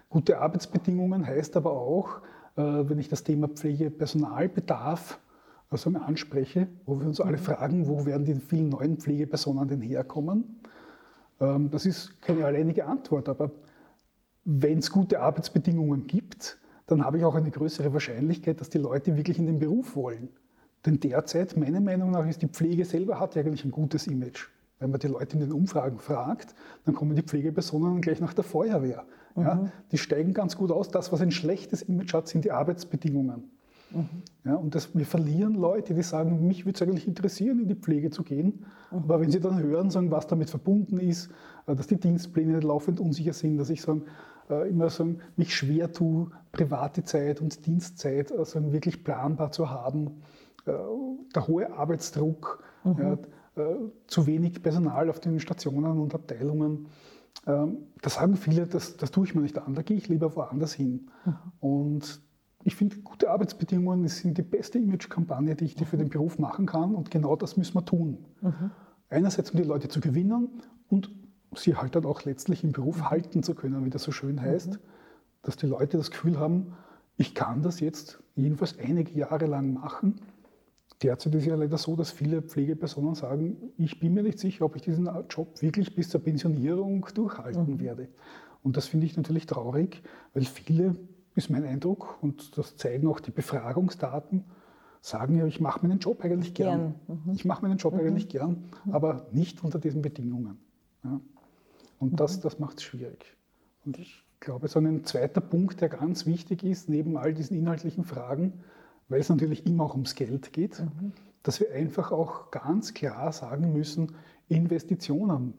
Gute 0.08 0.38
Arbeitsbedingungen 0.38 1.26
heißt 1.26 1.56
aber 1.56 1.72
auch, 1.72 2.20
äh, 2.56 2.62
wenn 2.62 2.98
ich 2.98 3.08
das 3.08 3.24
Thema 3.24 3.48
Pflegepersonalbedarf 3.48 5.18
also 5.70 5.90
anspreche, 5.90 6.68
wo 6.86 6.98
wir 7.00 7.06
uns 7.06 7.20
alle 7.20 7.38
mhm. 7.38 7.42
fragen, 7.42 7.88
wo 7.88 8.06
werden 8.06 8.24
die 8.24 8.34
vielen 8.34 8.68
neuen 8.68 8.98
Pflegepersonen 8.98 9.68
denn 9.68 9.80
herkommen? 9.80 10.60
Ähm, 11.40 11.70
das 11.70 11.86
ist 11.86 12.20
keine 12.22 12.44
alleinige 12.44 12.86
Antwort, 12.86 13.28
aber 13.28 13.50
wenn 14.44 14.78
es 14.78 14.90
gute 14.90 15.20
Arbeitsbedingungen 15.20 16.06
gibt, 16.06 16.58
dann 16.88 17.04
habe 17.04 17.18
ich 17.18 17.24
auch 17.24 17.34
eine 17.34 17.50
größere 17.50 17.92
Wahrscheinlichkeit, 17.92 18.60
dass 18.60 18.70
die 18.70 18.78
Leute 18.78 19.16
wirklich 19.16 19.38
in 19.38 19.46
den 19.46 19.58
Beruf 19.58 19.94
wollen. 19.94 20.30
Denn 20.86 20.98
derzeit, 20.98 21.56
meiner 21.56 21.80
Meinung 21.80 22.10
nach, 22.10 22.26
ist 22.26 22.42
die 22.42 22.48
Pflege 22.48 22.84
selber 22.84 23.20
hat 23.20 23.34
ja 23.34 23.42
eigentlich 23.42 23.64
ein 23.64 23.70
gutes 23.70 24.06
Image. 24.06 24.48
Wenn 24.78 24.90
man 24.90 25.00
die 25.00 25.08
Leute 25.08 25.34
in 25.34 25.40
den 25.40 25.52
Umfragen 25.52 25.98
fragt, 25.98 26.54
dann 26.84 26.94
kommen 26.94 27.14
die 27.14 27.22
Pflegepersonen 27.22 28.00
gleich 28.00 28.20
nach 28.20 28.32
der 28.32 28.44
Feuerwehr. 28.44 29.04
Mhm. 29.34 29.42
Ja, 29.42 29.72
die 29.92 29.98
steigen 29.98 30.32
ganz 30.32 30.56
gut 30.56 30.70
aus. 30.70 30.88
Das, 30.88 31.12
was 31.12 31.20
ein 31.20 31.30
schlechtes 31.30 31.82
Image 31.82 32.14
hat, 32.14 32.28
sind 32.28 32.44
die 32.44 32.52
Arbeitsbedingungen. 32.52 33.50
Mhm. 33.90 34.08
Ja, 34.44 34.54
und 34.54 34.74
das, 34.74 34.94
wir 34.94 35.06
verlieren 35.06 35.54
Leute, 35.54 35.94
die 35.94 36.02
sagen, 36.02 36.46
mich 36.46 36.64
würde 36.64 36.76
es 36.76 36.82
eigentlich 36.82 37.08
interessieren, 37.08 37.60
in 37.60 37.68
die 37.68 37.74
Pflege 37.74 38.10
zu 38.10 38.22
gehen. 38.22 38.64
Mhm. 38.90 38.98
Aber 38.98 39.20
wenn 39.20 39.30
sie 39.30 39.40
dann 39.40 39.60
hören, 39.62 39.90
sagen, 39.90 40.10
was 40.10 40.26
damit 40.26 40.48
verbunden 40.48 40.98
ist, 40.98 41.30
äh, 41.66 41.74
dass 41.74 41.86
die 41.86 41.98
Dienstpläne 41.98 42.60
laufend 42.60 43.00
unsicher 43.00 43.32
sind, 43.32 43.58
dass 43.58 43.70
ich 43.70 43.82
sagen, 43.82 44.02
äh, 44.02 44.37
immer 44.50 44.90
sagen, 44.90 45.20
mich 45.36 45.54
schwer 45.54 45.92
tue, 45.92 46.30
private 46.52 47.04
Zeit 47.04 47.40
und 47.40 47.66
Dienstzeit 47.66 48.32
also 48.32 48.72
wirklich 48.72 49.04
planbar 49.04 49.52
zu 49.52 49.70
haben. 49.70 50.22
Äh, 50.66 50.72
der 51.34 51.46
hohe 51.46 51.72
Arbeitsdruck, 51.72 52.62
mhm. 52.84 52.98
ja, 52.98 53.12
äh, 53.62 53.76
zu 54.06 54.26
wenig 54.26 54.62
Personal 54.62 55.10
auf 55.10 55.20
den 55.20 55.40
Stationen 55.40 55.98
und 55.98 56.14
Abteilungen. 56.14 56.86
Ähm, 57.46 57.78
da 58.02 58.10
sagen 58.10 58.36
viele, 58.36 58.66
das, 58.66 58.96
das 58.96 59.10
tue 59.10 59.26
ich 59.26 59.34
mir 59.34 59.42
nicht 59.42 59.58
an, 59.58 59.74
da 59.74 59.82
gehe 59.82 59.96
ich 59.96 60.08
lieber 60.08 60.34
woanders 60.36 60.72
hin. 60.72 61.10
Mhm. 61.24 61.34
Und 61.60 62.20
ich 62.64 62.74
finde, 62.74 62.98
gute 62.98 63.30
Arbeitsbedingungen 63.30 64.08
sind 64.08 64.38
die 64.38 64.42
beste 64.42 64.78
Image-Kampagne, 64.78 65.54
die 65.54 65.64
ich 65.64 65.80
mhm. 65.80 65.84
für 65.84 65.96
den 65.96 66.08
Beruf 66.08 66.38
machen 66.38 66.66
kann. 66.66 66.94
Und 66.94 67.10
genau 67.10 67.36
das 67.36 67.56
müssen 67.56 67.74
wir 67.74 67.84
tun. 67.84 68.18
Mhm. 68.40 68.70
Einerseits, 69.10 69.50
um 69.50 69.56
die 69.56 69.66
Leute 69.66 69.88
zu 69.88 70.00
gewinnen 70.00 70.60
und 70.88 71.10
sie 71.54 71.76
halt 71.76 71.94
dann 71.94 72.04
auch 72.04 72.24
letztlich 72.24 72.64
im 72.64 72.72
Beruf 72.72 72.98
mhm. 72.98 73.10
halten 73.10 73.42
zu 73.42 73.54
können, 73.54 73.84
wie 73.84 73.90
das 73.90 74.02
so 74.02 74.12
schön 74.12 74.40
heißt, 74.40 74.72
mhm. 74.72 74.78
dass 75.42 75.56
die 75.56 75.66
Leute 75.66 75.96
das 75.96 76.10
Gefühl 76.10 76.38
haben, 76.38 76.74
ich 77.16 77.34
kann 77.34 77.62
das 77.62 77.80
jetzt 77.80 78.22
jedenfalls 78.36 78.78
einige 78.78 79.12
Jahre 79.12 79.46
lang 79.46 79.72
machen, 79.72 80.20
derzeit 81.02 81.34
ist 81.34 81.46
ja 81.46 81.54
leider 81.54 81.78
so, 81.78 81.96
dass 81.96 82.10
viele 82.10 82.42
Pflegepersonen 82.42 83.14
sagen, 83.14 83.72
ich 83.76 83.98
bin 83.98 84.14
mir 84.14 84.22
nicht 84.22 84.38
sicher, 84.38 84.64
ob 84.64 84.76
ich 84.76 84.82
diesen 84.82 85.08
Job 85.28 85.60
wirklich 85.62 85.94
bis 85.94 86.08
zur 86.08 86.22
Pensionierung 86.22 87.06
durchhalten 87.14 87.74
mhm. 87.74 87.80
werde. 87.80 88.08
Und 88.62 88.76
das 88.76 88.86
finde 88.86 89.06
ich 89.06 89.16
natürlich 89.16 89.46
traurig, 89.46 90.02
weil 90.34 90.44
viele, 90.44 90.96
ist 91.34 91.50
mein 91.50 91.64
Eindruck, 91.64 92.18
und 92.20 92.58
das 92.58 92.76
zeigen 92.76 93.06
auch 93.06 93.20
die 93.20 93.30
Befragungsdaten, 93.30 94.44
sagen 95.00 95.36
ja, 95.36 95.46
ich 95.46 95.60
mache 95.60 95.86
meinen 95.86 96.00
Job 96.00 96.24
eigentlich 96.24 96.54
gern. 96.54 96.94
gern. 97.06 97.20
Mhm. 97.24 97.32
Ich 97.34 97.44
mache 97.44 97.62
meinen 97.62 97.78
Job 97.78 97.94
mhm. 97.94 98.00
eigentlich 98.00 98.28
gern, 98.28 98.64
mhm. 98.84 98.92
aber 98.92 99.26
nicht 99.32 99.62
unter 99.62 99.78
diesen 99.78 100.02
Bedingungen. 100.02 100.58
Ja. 101.04 101.20
Und 101.98 102.20
das, 102.20 102.38
mhm. 102.38 102.42
das 102.42 102.58
macht 102.58 102.78
es 102.78 102.84
schwierig. 102.84 103.36
Und 103.84 103.98
ich 103.98 104.24
glaube, 104.40 104.68
so 104.68 104.78
ein 104.78 105.04
zweiter 105.04 105.40
Punkt, 105.40 105.80
der 105.80 105.88
ganz 105.88 106.26
wichtig 106.26 106.62
ist, 106.62 106.88
neben 106.88 107.16
all 107.16 107.34
diesen 107.34 107.56
inhaltlichen 107.56 108.04
Fragen, 108.04 108.60
weil 109.08 109.20
es 109.20 109.28
natürlich 109.28 109.66
immer 109.66 109.84
auch 109.84 109.94
ums 109.94 110.14
Geld 110.14 110.52
geht, 110.52 110.80
mhm. 110.80 111.12
dass 111.42 111.60
wir 111.60 111.72
einfach 111.72 112.12
auch 112.12 112.50
ganz 112.50 112.94
klar 112.94 113.32
sagen 113.32 113.72
müssen, 113.72 114.14
Investitionen 114.48 115.54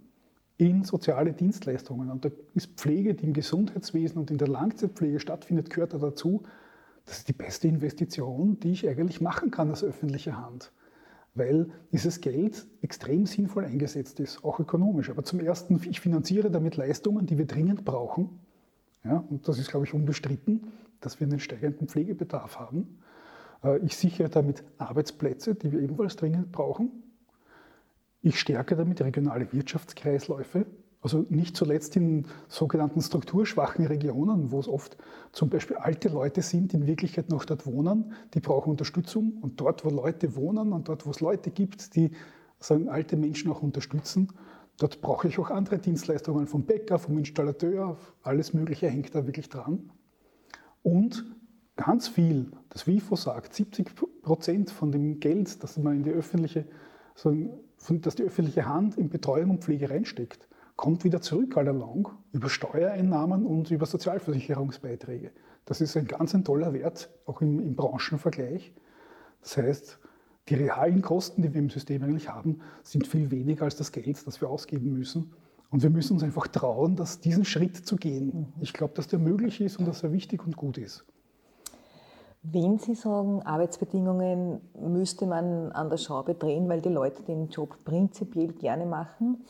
in 0.58 0.84
soziale 0.84 1.34
Dienstleistungen. 1.34 2.12
Und 2.12 2.26
da 2.26 2.30
ist 2.54 2.78
Pflege, 2.78 3.14
die 3.14 3.26
im 3.26 3.34
Gesundheitswesen 3.34 4.20
und 4.20 4.30
in 4.30 4.38
der 4.38 4.50
Langzeitpflege 4.50 5.20
stattfindet, 5.20 5.70
gehört 5.70 5.94
da 5.94 5.98
dazu. 5.98 6.44
Das 7.06 7.20
ist 7.20 7.30
die 7.30 7.34
beste 7.34 7.68
Investition, 7.68 8.60
die 8.60 8.72
ich 8.74 8.88
eigentlich 8.88 9.22
machen 9.22 9.52
kann 9.52 9.70
als 9.70 9.84
öffentliche 9.84 10.38
Hand, 10.38 10.72
weil 11.36 11.70
dieses 11.92 12.22
Geld 12.22 12.68
extrem 12.82 13.26
sinnvoll 13.26 13.66
eingesetzt 13.66 14.20
ist, 14.20 14.44
auch 14.44 14.60
ökonomisch. 14.60 15.10
Aber 15.10 15.24
zum 15.24 15.40
Ersten, 15.40 15.82
ich 15.90 16.00
finanziere 16.00 16.52
damit 16.52 16.76
Leistungen, 16.76 17.26
die 17.26 17.38
wir 17.38 17.46
dringend 17.46 17.86
brauchen. 17.86 18.40
Ja, 19.04 19.24
und 19.30 19.48
das 19.48 19.60
ist, 19.60 19.70
glaube 19.70 19.86
ich, 19.86 19.94
unbestritten, 19.94 20.72
dass 21.00 21.20
wir 21.20 21.28
einen 21.28 21.40
steigenden 21.40 21.88
Pflegebedarf 21.88 22.60
haben. 22.60 23.00
Äh, 23.64 23.80
ich 23.80 23.96
sichere 23.96 24.30
damit 24.30 24.64
Arbeitsplätze, 24.78 25.56
die 25.56 25.72
wir 25.72 25.80
ebenfalls 25.80 26.16
dringend 26.16 26.52
brauchen. 26.52 26.92
Ich 28.22 28.40
stärke 28.40 28.76
damit 28.76 29.02
regionale 29.02 29.52
Wirtschaftskreisläufe, 29.54 30.66
also 31.02 31.26
nicht 31.30 31.56
zuletzt 31.56 31.96
in 31.96 32.26
sogenannten 32.50 33.02
strukturschwachen 33.02 33.86
Regionen, 33.86 34.52
wo 34.52 34.60
es 34.60 34.68
oft 34.68 34.98
zum 35.32 35.50
Beispiel 35.50 35.78
alte 35.78 36.10
Leute 36.10 36.42
sind, 36.42 36.74
die 36.74 36.78
in 36.78 36.88
Wirklichkeit 36.88 37.30
noch 37.30 37.46
dort 37.46 37.66
wohnen, 37.66 38.14
die 38.34 38.42
brauchen 38.42 38.72
Unterstützung. 38.72 39.38
Und 39.42 39.62
dort, 39.62 39.86
wo 39.86 39.90
Leute 39.90 40.36
wohnen 40.36 40.74
und 40.74 40.90
dort, 40.90 41.06
wo 41.06 41.12
es 41.12 41.22
Leute 41.22 41.52
gibt, 41.52 41.96
die 41.96 42.12
sagen, 42.60 42.90
alte 42.90 43.16
Menschen 43.16 43.50
auch 43.50 43.62
unterstützen, 43.62 44.34
dort 44.78 45.00
brauche 45.02 45.30
ich 45.30 45.40
auch 45.40 45.50
andere 45.50 45.80
Dienstleistungen 45.80 46.48
vom 46.48 46.64
Bäcker, 46.64 47.00
vom 47.00 47.18
Installateur, 47.18 47.98
alles 48.22 48.54
Mögliche 48.54 48.90
hängt 48.90 49.16
da 49.16 49.26
wirklich 49.26 49.48
dran. 49.48 49.92
Und 50.84 51.26
ganz 51.78 52.10
viel, 52.10 52.52
das 52.70 52.88
WIFO 52.88 53.16
sagt, 53.16 53.54
70 53.54 53.90
Prozent 54.22 54.70
von 54.70 54.92
dem 54.92 55.22
Geld, 55.22 55.64
das 55.64 55.78
man 55.78 55.96
in 55.96 56.04
die 56.04 56.12
öffentliche, 56.12 56.66
das 57.24 58.16
die 58.16 58.24
öffentliche 58.24 58.66
Hand 58.66 58.98
in 58.98 59.10
Betreuung 59.10 59.52
und 59.52 59.64
Pflege 59.64 59.90
reinsteckt, 59.90 60.49
kommt 60.80 61.04
wieder 61.04 61.20
zurück 61.20 61.58
allalong 61.58 62.08
über 62.32 62.48
Steuereinnahmen 62.48 63.46
und 63.46 63.70
über 63.70 63.86
Sozialversicherungsbeiträge. 63.86 65.32
Das 65.66 65.82
ist 65.82 65.98
ein 65.98 66.06
ganz 66.06 66.34
ein 66.34 66.46
toller 66.46 66.72
Wert, 66.72 67.10
auch 67.26 67.42
im, 67.42 67.60
im 67.60 67.76
Branchenvergleich. 67.76 68.74
Das 69.42 69.58
heißt, 69.58 70.00
die 70.48 70.56
realen 70.56 71.02
Kosten, 71.02 71.42
die 71.42 71.54
wir 71.54 71.60
im 71.60 71.70
System 71.70 72.02
eigentlich 72.04 72.30
haben, 72.30 72.62
sind 72.82 73.08
viel 73.08 73.30
weniger 73.30 73.66
als 73.66 73.76
das 73.76 73.92
Geld, 73.92 74.26
das 74.26 74.40
wir 74.40 74.50
ausgeben 74.50 74.94
müssen. 74.94 75.34
Und 75.70 75.84
wir 75.84 75.90
müssen 75.90 76.14
uns 76.14 76.24
einfach 76.24 76.48
trauen, 76.48 76.96
dass 76.96 77.20
diesen 77.20 77.44
Schritt 77.44 77.76
zu 77.86 77.98
gehen. 77.98 78.54
Ich 78.62 78.72
glaube, 78.72 78.94
dass 78.94 79.10
der 79.10 79.20
möglich 79.20 79.60
ist 79.60 79.80
und 79.80 79.86
dass 79.86 80.04
er 80.04 80.14
wichtig 80.14 80.46
und 80.46 80.56
gut 80.56 80.78
ist. 80.78 81.04
Wenn 82.42 82.80
Sie 82.80 82.96
sagen, 82.96 83.42
Arbeitsbedingungen 83.42 84.62
müsste 84.80 85.26
man 85.26 85.74
an 85.74 85.90
der 85.90 85.98
Schraube 85.98 86.36
drehen, 86.36 86.70
weil 86.70 86.80
die 86.80 86.88
Leute 86.88 87.22
den 87.24 87.50
Job 87.50 87.84
prinzipiell 87.84 88.54
gerne 88.54 88.86
machen, 88.86 89.44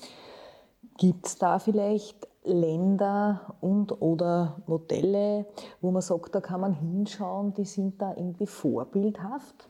gibt 0.99 1.25
es 1.25 1.37
da 1.37 1.57
vielleicht 1.57 2.27
Länder 2.43 3.55
und 3.61 4.01
oder 4.01 4.61
Modelle, 4.67 5.45
wo 5.81 5.91
man 5.91 6.01
sagt, 6.01 6.35
da 6.35 6.41
kann 6.41 6.61
man 6.61 6.73
hinschauen, 6.73 7.53
die 7.53 7.65
sind 7.65 8.01
da 8.01 8.13
irgendwie 8.15 8.47
vorbildhaft? 8.47 9.69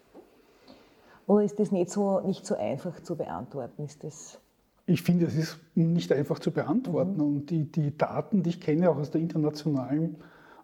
Oder 1.28 1.44
ist 1.44 1.60
das 1.60 1.72
nicht 1.72 1.92
so, 1.92 2.20
nicht 2.22 2.46
so 2.46 2.56
einfach 2.56 3.02
zu 3.02 3.16
beantworten? 3.16 3.86
Ist 3.86 4.04
das 4.04 4.40
ich 4.90 5.04
finde, 5.04 5.28
es 5.28 5.36
ist 5.36 5.60
nicht 5.76 6.12
einfach 6.12 6.40
zu 6.40 6.50
beantworten. 6.50 7.18
Mhm. 7.18 7.22
Und 7.22 7.50
die, 7.52 7.72
die 7.72 7.96
Daten, 7.96 8.42
die 8.42 8.50
ich 8.50 8.60
kenne, 8.60 8.90
auch 8.90 8.98
aus, 8.98 9.10
internationalen, 9.10 10.16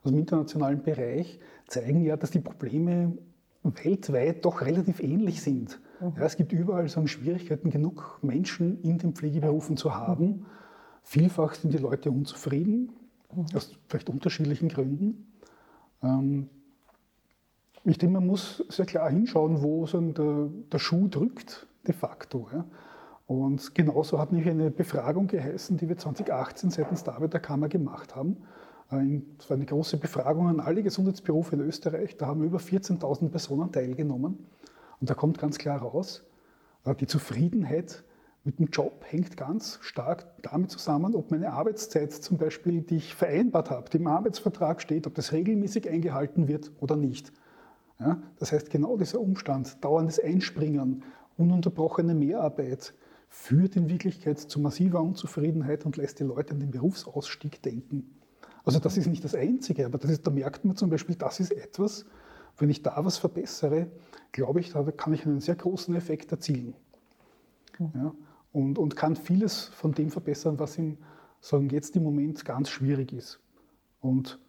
aus 0.04 0.12
dem 0.12 0.18
internationalen 0.18 0.82
Bereich, 0.82 1.40
zeigen 1.68 2.04
ja, 2.04 2.18
dass 2.18 2.32
die 2.32 2.40
Probleme 2.40 3.16
weltweit 3.62 4.44
doch 4.44 4.62
relativ 4.62 5.00
ähnlich 5.00 5.44
sind. 5.44 5.80
Ja, 6.02 6.26
es 6.26 6.36
gibt 6.36 6.52
überall 6.52 6.88
so 6.88 7.06
Schwierigkeiten, 7.08 7.70
genug 7.70 8.20
Menschen 8.22 8.82
in 8.82 8.98
den 8.98 9.14
Pflegeberufen 9.14 9.78
zu 9.78 9.96
haben. 9.96 10.46
Vielfach 11.04 11.54
sind 11.56 11.74
die 11.74 11.78
Leute 11.78 12.12
unzufrieden, 12.12 12.92
mhm. 13.34 13.46
aus 13.56 13.78
vielleicht 13.88 14.10
unterschiedlichen 14.10 14.70
Gründen. 14.70 15.32
Ähm, 16.02 16.50
ich 17.84 17.98
denke, 18.00 18.16
man 18.16 18.26
muss 18.26 18.64
sehr 18.70 18.86
klar 18.86 19.10
hinschauen, 19.10 19.62
wo 19.62 19.86
so 19.86 20.02
der, 20.02 20.50
der 20.72 20.80
Schuh 20.80 21.08
drückt, 21.08 21.68
de 21.88 21.94
facto. 21.94 22.50
Ja. 22.52 22.66
Und 23.28 23.74
genauso 23.76 24.20
hat 24.20 24.32
nämlich 24.32 24.50
eine 24.50 24.72
Befragung 24.72 25.28
geheißen, 25.28 25.78
die 25.78 25.88
wir 25.88 25.98
2018 25.98 26.72
seitens 26.72 27.04
der 27.04 27.16
Arbeiterkammer 27.16 27.70
gemacht 27.70 28.16
haben. 28.16 28.38
Äh, 28.92 29.22
es 29.40 29.50
war 29.50 29.58
eine 29.58 29.66
große 29.66 29.98
Befragung 29.98 30.48
an 30.48 30.60
alle 30.60 30.84
Gesundheitsberufe 30.84 31.56
in 31.56 31.62
Österreich. 31.62 32.18
Da 32.18 32.28
haben 32.28 32.44
über 32.44 32.58
14.000 32.58 33.30
Personen 33.30 33.72
teilgenommen. 33.72 34.40
Und 35.00 35.10
da 35.10 35.14
kommt 35.14 35.38
ganz 35.38 35.58
klar 35.58 35.80
raus, 35.80 36.24
äh, 36.86 36.96
die 36.96 37.08
Zufriedenheit 37.08 38.04
mit 38.44 38.60
dem 38.60 38.68
Job 38.68 39.04
hängt 39.10 39.38
ganz 39.38 39.80
stark 39.82 40.28
damit 40.44 40.70
zusammen, 40.70 41.16
ob 41.16 41.32
meine 41.32 41.52
Arbeitszeit 41.52 42.14
zum 42.14 42.38
Beispiel, 42.38 42.82
die 42.82 42.98
ich 42.98 43.16
vereinbart 43.16 43.72
habe, 43.72 43.90
die 43.90 43.98
im 43.98 44.08
Arbeitsvertrag 44.08 44.82
steht, 44.82 45.08
ob 45.08 45.16
das 45.16 45.32
regelmäßig 45.32 45.90
eingehalten 45.90 46.48
wird 46.48 46.72
oder 46.80 46.96
nicht. 46.96 47.34
Ja, 48.00 48.22
das 48.38 48.52
heißt, 48.52 48.70
genau 48.70 48.98
dieser 48.98 49.20
Umstand, 49.20 49.84
dauerndes 49.84 50.20
Einspringen, 50.20 51.04
ununterbrochene 51.38 52.14
Mehrarbeit, 52.14 52.94
führt 53.30 53.76
in 53.76 53.90
Wirklichkeit 53.90 54.40
zu 54.40 54.60
massiver 54.60 55.02
Unzufriedenheit 55.02 55.86
und 55.86 55.98
lässt 55.98 56.20
die 56.20 56.24
Leute 56.24 56.54
an 56.54 56.60
den 56.60 56.72
Berufsausstieg 56.72 57.64
denken. 57.64 58.16
Also 58.64 58.80
das 58.80 58.98
ist 58.98 59.08
nicht 59.08 59.24
das 59.24 59.36
Einzige, 59.36 59.86
aber 59.86 59.98
das 59.98 60.12
ist, 60.12 60.26
da 60.26 60.32
merkt 60.32 60.66
man 60.66 60.76
zum 60.76 60.90
Beispiel, 60.90 61.16
das 61.16 61.40
ist 61.40 61.52
etwas, 61.52 62.06
wenn 62.58 62.70
ich 62.70 62.82
da 62.82 63.04
was 63.04 63.18
verbessere, 63.18 63.88
glaube 64.32 64.60
ich, 64.60 64.72
da 64.72 64.84
kann 64.92 65.14
ich 65.14 65.26
einen 65.26 65.40
sehr 65.40 65.56
großen 65.56 65.96
Effekt 65.96 66.32
erzielen. 66.32 66.76
Ja, 67.80 68.14
und, 68.54 68.80
und 68.80 68.96
kann 68.96 69.18
vieles 69.18 69.66
von 69.66 69.92
dem 69.92 70.10
verbessern, 70.10 70.60
was 70.60 70.78
im, 70.78 70.98
sagen, 71.42 71.70
jetzt 71.70 71.96
im 71.98 72.04
Moment 72.04 72.46
ganz 72.46 72.70
schwierig 72.70 73.12
ist. 73.12 73.40
Und 74.00 74.40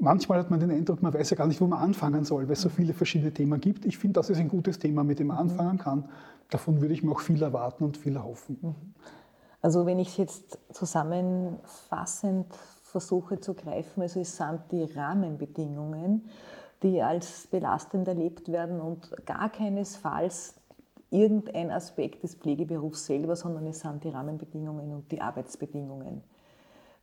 manchmal 0.00 0.38
hat 0.38 0.50
man 0.50 0.60
den 0.60 0.70
Eindruck, 0.70 1.02
man 1.02 1.12
weiß 1.12 1.28
ja 1.30 1.36
gar 1.36 1.46
nicht, 1.46 1.60
wo 1.60 1.66
man 1.66 1.80
anfangen 1.80 2.24
soll, 2.24 2.46
weil 2.46 2.54
es 2.54 2.62
so 2.62 2.70
viele 2.70 2.94
verschiedene 2.94 3.32
Themen 3.32 3.60
gibt. 3.60 3.84
Ich 3.84 3.98
finde, 3.98 4.14
das 4.14 4.30
ist 4.30 4.38
ein 4.38 4.48
gutes 4.48 4.78
Thema, 4.78 5.04
mit 5.04 5.18
dem 5.18 5.26
man 5.26 5.36
anfangen 5.36 5.76
kann. 5.76 6.08
Davon 6.48 6.80
würde 6.80 6.94
ich 6.94 7.02
mir 7.02 7.12
auch 7.12 7.20
viel 7.20 7.42
erwarten 7.42 7.84
und 7.84 7.98
viel 7.98 8.16
erhoffen. 8.16 8.58
Mhm. 8.62 8.74
Also 9.60 9.84
wenn 9.86 9.98
ich 9.98 10.08
es 10.08 10.16
jetzt 10.16 10.58
zusammenfassend 10.72 12.46
versuche 12.92 13.40
zu 13.40 13.54
greifen. 13.54 14.02
Also 14.02 14.20
es 14.20 14.36
sind 14.36 14.60
die 14.70 14.84
Rahmenbedingungen, 14.84 16.28
die 16.82 17.02
als 17.02 17.46
belastend 17.46 18.08
erlebt 18.08 18.50
werden 18.50 18.80
und 18.80 19.12
gar 19.26 19.50
keinesfalls 19.50 20.54
irgendein 21.10 21.70
Aspekt 21.70 22.22
des 22.22 22.34
Pflegeberufs 22.34 23.06
selber, 23.06 23.36
sondern 23.36 23.66
es 23.66 23.80
sind 23.80 24.02
die 24.02 24.08
Rahmenbedingungen 24.08 24.92
und 24.92 25.12
die 25.12 25.20
Arbeitsbedingungen, 25.20 26.22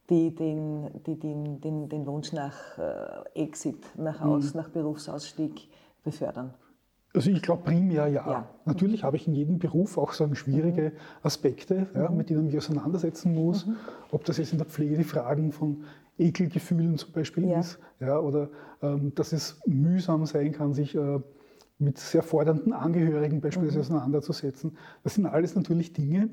die 0.10 0.34
den, 0.34 0.90
die 1.06 1.18
den, 1.18 1.62
den, 1.62 1.88
den 1.88 2.06
Wunsch 2.08 2.34
nach 2.34 2.78
äh, 2.78 3.42
Exit, 3.44 3.78
nach, 3.98 4.22
Aus, 4.22 4.54
mhm. 4.54 4.62
nach 4.62 4.70
Berufsausstieg 4.70 5.70
befördern. 6.04 6.54
Also 7.14 7.32
ich 7.32 7.42
glaube 7.42 7.64
primär 7.64 8.08
ja. 8.08 8.30
ja. 8.30 8.50
Natürlich 8.66 9.04
habe 9.04 9.16
ich 9.16 9.28
in 9.28 9.34
jedem 9.34 9.58
Beruf 9.58 9.98
auch 9.98 10.14
so 10.14 10.34
schwierige 10.36 10.90
mhm. 10.90 10.98
Aspekte, 11.24 11.88
ja, 11.94 12.10
mhm. 12.10 12.18
mit 12.18 12.30
denen 12.30 12.40
man 12.40 12.46
mich 12.48 12.58
auseinandersetzen 12.58 13.34
muss. 13.34 13.66
Mhm. 13.66 13.78
Ob 14.12 14.26
das 14.26 14.38
jetzt 14.38 14.52
in 14.52 14.58
der 14.58 14.68
Pflege 14.68 14.98
die 14.98 15.04
Fragen 15.04 15.52
von 15.52 15.84
Ekelgefühlen 16.20 16.98
zum 16.98 17.12
Beispiel 17.12 17.48
ja. 17.48 17.60
ist, 17.60 17.80
ja, 18.00 18.20
oder 18.20 18.50
ähm, 18.82 19.14
dass 19.16 19.34
es 19.34 19.60
mühsam 19.66 20.26
sein 20.26 20.52
kann, 20.52 20.74
sich 20.74 20.96
äh, 20.96 21.20
mit 21.78 21.98
sehr 21.98 22.24
fordernden 22.24 22.74
Angehörigen 22.74 23.42
beispielsweise 23.42 23.78
mhm. 23.78 23.86
auseinanderzusetzen. 23.86 24.78
Das 25.04 25.16
sind 25.16 25.26
alles 25.26 25.56
natürlich 25.56 25.94
Dinge, 25.94 26.30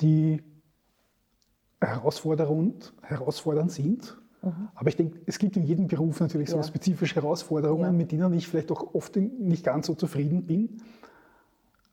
die 0.00 0.42
herausfordernd, 1.80 2.92
herausfordernd 3.02 3.72
sind 3.72 4.16
Mhm. 4.42 4.68
Aber 4.74 4.88
ich 4.88 4.96
denke, 4.96 5.20
es 5.26 5.38
gibt 5.38 5.56
in 5.56 5.64
jedem 5.64 5.88
Beruf 5.88 6.20
natürlich 6.20 6.50
so 6.50 6.56
ja. 6.56 6.62
spezifische 6.62 7.16
Herausforderungen, 7.16 7.84
ja. 7.84 7.92
mit 7.92 8.12
denen 8.12 8.32
ich 8.34 8.46
vielleicht 8.46 8.70
auch 8.70 8.94
oft 8.94 9.16
nicht 9.16 9.64
ganz 9.64 9.86
so 9.86 9.94
zufrieden 9.94 10.46
bin. 10.46 10.80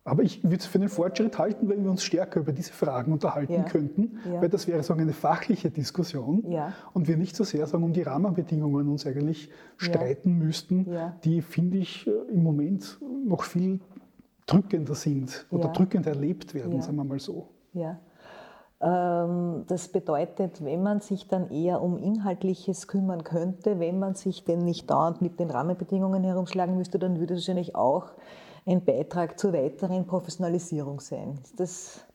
Aber 0.07 0.21
ich 0.21 0.43
würde 0.43 0.57
es 0.57 0.67
für 0.67 0.77
einen 0.77 0.87
Fortschritt 0.87 1.39
halten, 1.39 1.67
wenn 1.67 1.83
wir 1.83 1.89
uns 1.89 2.03
stärker 2.03 2.39
über 2.39 2.51
diese 2.51 2.71
Fragen 2.71 3.11
unterhalten 3.11 3.53
ja. 3.53 3.63
könnten, 3.63 4.19
ja. 4.31 4.39
weil 4.39 4.49
das 4.49 4.67
wäre 4.67 4.83
so 4.83 4.93
eine 4.93 5.13
fachliche 5.13 5.71
Diskussion 5.71 6.43
ja. 6.47 6.73
und 6.93 7.07
wir 7.07 7.17
nicht 7.17 7.35
so 7.35 7.43
sehr 7.43 7.65
sagen, 7.65 7.83
um 7.83 7.91
die 7.91 8.03
Rahmenbedingungen 8.03 8.87
uns 8.87 9.07
eigentlich 9.07 9.49
streiten 9.77 10.37
müssten, 10.37 10.85
die, 11.23 11.41
finde 11.41 11.79
ich, 11.79 12.05
äh, 12.05 12.11
im 12.31 12.43
Moment 12.43 12.99
noch 13.25 13.41
viel 13.41 13.79
drückender 14.45 14.93
sind 14.93 15.47
oder 15.49 15.65
Ja. 15.65 15.71
drückender 15.71 16.11
erlebt 16.11 16.53
werden, 16.53 16.81
sagen 16.81 16.97
wir 16.97 17.03
mal 17.03 17.19
so. 17.19 17.49
Ja. 17.73 17.99
Ähm, 18.81 19.63
Das 19.65 19.87
bedeutet, 19.87 20.63
wenn 20.63 20.83
man 20.83 20.99
sich 20.99 21.27
dann 21.27 21.49
eher 21.49 21.81
um 21.81 21.97
Inhaltliches 21.97 22.87
kümmern 22.87 23.23
könnte, 23.23 23.79
wenn 23.79 23.97
man 23.97 24.13
sich 24.13 24.43
denn 24.43 24.59
nicht 24.59 24.87
dauernd 24.91 25.21
mit 25.21 25.39
den 25.39 25.49
Rahmenbedingungen 25.49 26.23
herumschlagen 26.23 26.77
müsste, 26.77 26.99
dann 26.99 27.19
würde 27.19 27.33
es 27.33 27.39
wahrscheinlich 27.39 27.75
auch 27.75 28.11
ein 28.65 28.83
Beitrag 28.83 29.39
zur 29.39 29.53
weiteren 29.53 30.05
Professionalisierung 30.07 30.99
sein. 30.99 31.39
Ist 31.43 31.59
das, 31.59 32.05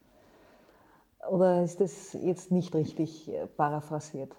oder 1.31 1.63
ist 1.63 1.81
das 1.81 2.13
jetzt 2.13 2.51
nicht 2.51 2.75
richtig 2.75 3.29
äh, 3.33 3.47
paraphrasiert? 3.47 4.35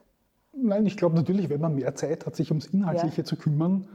Nein, 0.53 0.85
ich 0.85 0.97
glaube 0.97 1.15
natürlich, 1.15 1.49
wenn 1.49 1.61
man 1.61 1.75
mehr 1.75 1.95
Zeit 1.95 2.25
hat, 2.25 2.35
sich 2.35 2.51
ums 2.51 2.65
Inhaltliche 2.67 3.21
Ja. 3.21 3.25
zu 3.25 3.37
kümmern, 3.37 3.87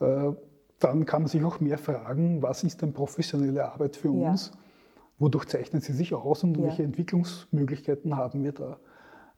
äh, 0.00 0.32
dann 0.78 1.04
kann 1.04 1.22
man 1.22 1.28
sich 1.28 1.44
auch 1.44 1.60
mehr 1.60 1.76
fragen, 1.76 2.40
was 2.42 2.64
ist 2.64 2.80
denn 2.80 2.92
professionelle 2.92 3.70
Arbeit 3.70 3.96
für 3.96 4.08
Ja. 4.08 4.30
uns? 4.30 4.52
Wodurch 5.18 5.46
zeichnet 5.46 5.82
sie 5.82 5.92
sich 5.92 6.14
aus 6.14 6.44
und 6.44 6.56
Ja. 6.56 6.64
welche 6.64 6.84
Entwicklungsmöglichkeiten 6.84 8.16
haben 8.16 8.44
wir 8.44 8.52
da? 8.52 8.78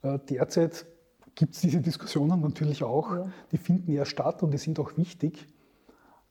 Äh, 0.03 0.19
derzeit 0.29 0.87
gibt 1.35 1.55
es 1.55 1.63
diese 1.63 1.81
Diskussionen 1.81 2.41
natürlich 2.41 2.85
auch, 2.85 3.17
Ja. 3.17 3.27
die 3.51 3.57
finden 3.59 3.91
ja 3.93 4.05
statt 4.05 4.43
und 4.43 4.53
die 4.53 4.59
sind 4.59 4.79
auch 4.79 4.97
wichtig, 4.97 5.49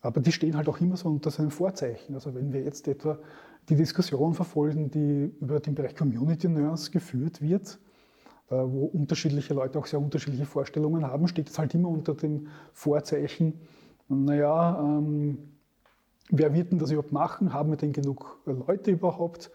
aber 0.01 0.21
die 0.21 0.31
stehen 0.31 0.55
halt 0.55 0.69
auch 0.69 0.79
immer 0.79 0.97
so 0.97 1.09
unter 1.09 1.31
seinem 1.31 1.51
Vorzeichen. 1.51 2.13
Also 2.13 2.33
wenn 2.33 2.53
wir 2.53 2.61
jetzt 2.61 2.87
etwa 2.87 3.19
die 3.67 3.75
Diskussion 3.75 4.33
verfolgen, 4.33 4.89
die 4.89 5.31
über 5.41 5.59
den 5.59 5.75
Bereich 5.75 5.95
Community 5.95 6.47
Nurse 6.47 6.89
geführt 6.91 7.41
wird, 7.41 7.79
äh, 8.49 8.55
wo 8.55 8.85
unterschiedliche 8.85 9.53
Leute 9.53 9.77
auch 9.77 9.85
sehr 9.85 9.99
unterschiedliche 9.99 10.45
Vorstellungen 10.45 11.05
haben, 11.05 11.27
steht 11.27 11.49
es 11.49 11.59
halt 11.59 11.73
immer 11.73 11.89
unter 11.89 12.15
dem 12.15 12.47
Vorzeichen, 12.73 13.53
naja, 14.07 14.79
ähm, 14.79 15.37
wer 16.31 16.53
wird 16.53 16.71
denn 16.71 16.79
das 16.79 16.91
überhaupt 16.91 17.11
machen? 17.11 17.53
Haben 17.53 17.69
wir 17.69 17.77
denn 17.77 17.93
genug 17.93 18.39
äh, 18.47 18.51
Leute 18.51 18.91
überhaupt? 18.91 19.51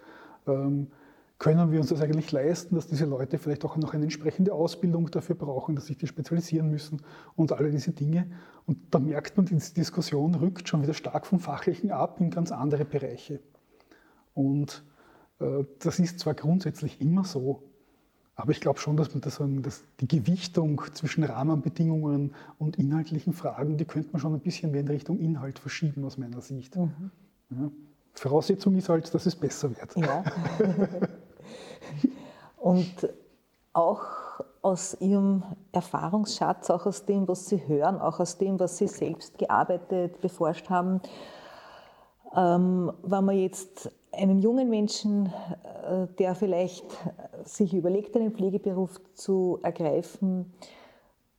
Ähm, 0.46 0.88
können 1.38 1.72
wir 1.72 1.80
uns 1.80 1.88
das 1.88 2.00
eigentlich 2.00 2.30
leisten, 2.32 2.76
dass 2.76 2.86
diese 2.86 3.04
Leute 3.06 3.38
vielleicht 3.38 3.64
auch 3.64 3.76
noch 3.76 3.92
eine 3.92 4.04
entsprechende 4.04 4.52
Ausbildung 4.52 5.10
dafür 5.10 5.34
brauchen, 5.34 5.74
dass 5.74 5.86
sich 5.86 5.98
die 5.98 6.06
spezialisieren 6.06 6.70
müssen 6.70 7.02
und 7.34 7.52
alle 7.52 7.70
diese 7.70 7.92
Dinge? 7.92 8.30
Und 8.66 8.78
da 8.90 8.98
merkt 8.98 9.36
man, 9.36 9.46
diese 9.46 9.74
Diskussion 9.74 10.34
rückt 10.36 10.68
schon 10.68 10.82
wieder 10.82 10.94
stark 10.94 11.26
vom 11.26 11.40
Fachlichen 11.40 11.90
ab 11.90 12.20
in 12.20 12.30
ganz 12.30 12.52
andere 12.52 12.84
Bereiche. 12.84 13.40
Und 14.32 14.84
äh, 15.40 15.64
das 15.80 15.98
ist 15.98 16.20
zwar 16.20 16.34
grundsätzlich 16.34 17.00
immer 17.00 17.24
so, 17.24 17.62
aber 18.36 18.50
ich 18.50 18.60
glaube 18.60 18.80
schon, 18.80 18.96
dass 18.96 19.12
man 19.12 19.20
das 19.20 19.36
sagen, 19.36 19.62
dass 19.62 19.84
die 20.00 20.08
Gewichtung 20.08 20.82
zwischen 20.92 21.22
Rahmenbedingungen 21.22 22.34
und 22.58 22.76
inhaltlichen 22.76 23.32
Fragen, 23.32 23.76
die 23.76 23.84
könnte 23.84 24.10
man 24.12 24.20
schon 24.20 24.34
ein 24.34 24.40
bisschen 24.40 24.72
mehr 24.72 24.80
in 24.80 24.88
Richtung 24.88 25.18
Inhalt 25.20 25.58
verschieben 25.58 26.04
aus 26.04 26.18
meiner 26.18 26.40
Sicht. 26.40 26.74
Ja. 26.76 26.90
Voraussetzung 28.14 28.76
ist 28.76 28.88
halt, 28.88 29.12
dass 29.12 29.26
es 29.26 29.36
besser 29.36 29.70
wird. 29.70 29.96
Ja. 29.96 30.24
Und 32.56 33.08
auch 33.72 34.00
aus 34.62 34.96
Ihrem 35.00 35.42
Erfahrungsschatz, 35.72 36.70
auch 36.70 36.86
aus 36.86 37.04
dem, 37.04 37.28
was 37.28 37.46
Sie 37.46 37.66
hören, 37.68 38.00
auch 38.00 38.20
aus 38.20 38.38
dem, 38.38 38.58
was 38.58 38.78
Sie 38.78 38.88
selbst 38.88 39.38
gearbeitet, 39.38 40.20
beforscht 40.20 40.70
haben, 40.70 41.00
ähm, 42.34 42.92
wenn 43.02 43.24
man 43.24 43.36
jetzt 43.36 43.90
einen 44.12 44.38
jungen 44.38 44.70
Menschen, 44.70 45.26
äh, 45.86 46.06
der 46.18 46.34
vielleicht 46.34 46.86
sich 47.44 47.74
überlegt, 47.74 48.16
einen 48.16 48.32
Pflegeberuf 48.32 49.00
zu 49.14 49.58
ergreifen, 49.62 50.52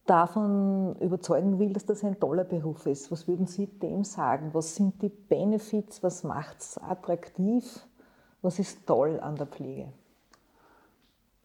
davon 0.06 0.96
überzeugen 1.00 1.58
will, 1.58 1.74
dass 1.74 1.86
das 1.86 2.04
ein 2.04 2.20
toller 2.20 2.44
Beruf 2.44 2.86
ist. 2.86 3.12
Was 3.12 3.28
würden 3.28 3.48
Sie 3.48 3.66
dem 3.66 4.04
sagen? 4.04 4.52
Was 4.54 4.76
sind 4.76 5.02
die 5.02 5.10
Benefits? 5.10 6.04
Was 6.04 6.24
macht 6.24 6.60
es 6.60 6.78
attraktiv? 6.78 7.88
Was 8.42 8.60
ist 8.60 8.86
toll 8.86 9.20
an 9.20 9.36
der 9.36 9.48
Pflege? 9.48 9.88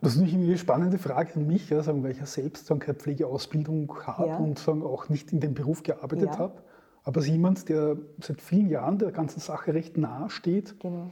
Das 0.02 0.14
ist 0.14 0.20
natürlich 0.20 0.46
eine 0.48 0.58
spannende 0.58 0.98
Frage 0.98 1.34
an 1.36 1.46
mich, 1.46 1.68
ja, 1.68 1.82
sagen, 1.82 2.02
weil 2.02 2.12
ich 2.12 2.18
ja 2.18 2.26
selbst 2.26 2.66
sagen, 2.66 2.80
keine 2.80 2.96
Pflegeausbildung 2.98 3.94
habe 4.06 4.28
Ja. 4.28 4.36
und 4.38 4.58
sagen, 4.58 4.82
auch 4.82 5.08
nicht 5.10 5.32
in 5.32 5.40
dem 5.40 5.54
Beruf 5.54 5.82
gearbeitet 5.82 6.30
Ja. 6.34 6.38
habe. 6.38 6.62
Aber 7.02 7.18
als 7.18 7.26
jemand, 7.28 7.68
der 7.68 7.96
seit 8.20 8.40
vielen 8.40 8.68
Jahren 8.68 8.98
der 8.98 9.10
ganzen 9.12 9.40
Sache 9.40 9.74
recht 9.74 9.96
nahe 9.98 10.30
steht, 10.30 10.78
Genau. 10.80 11.10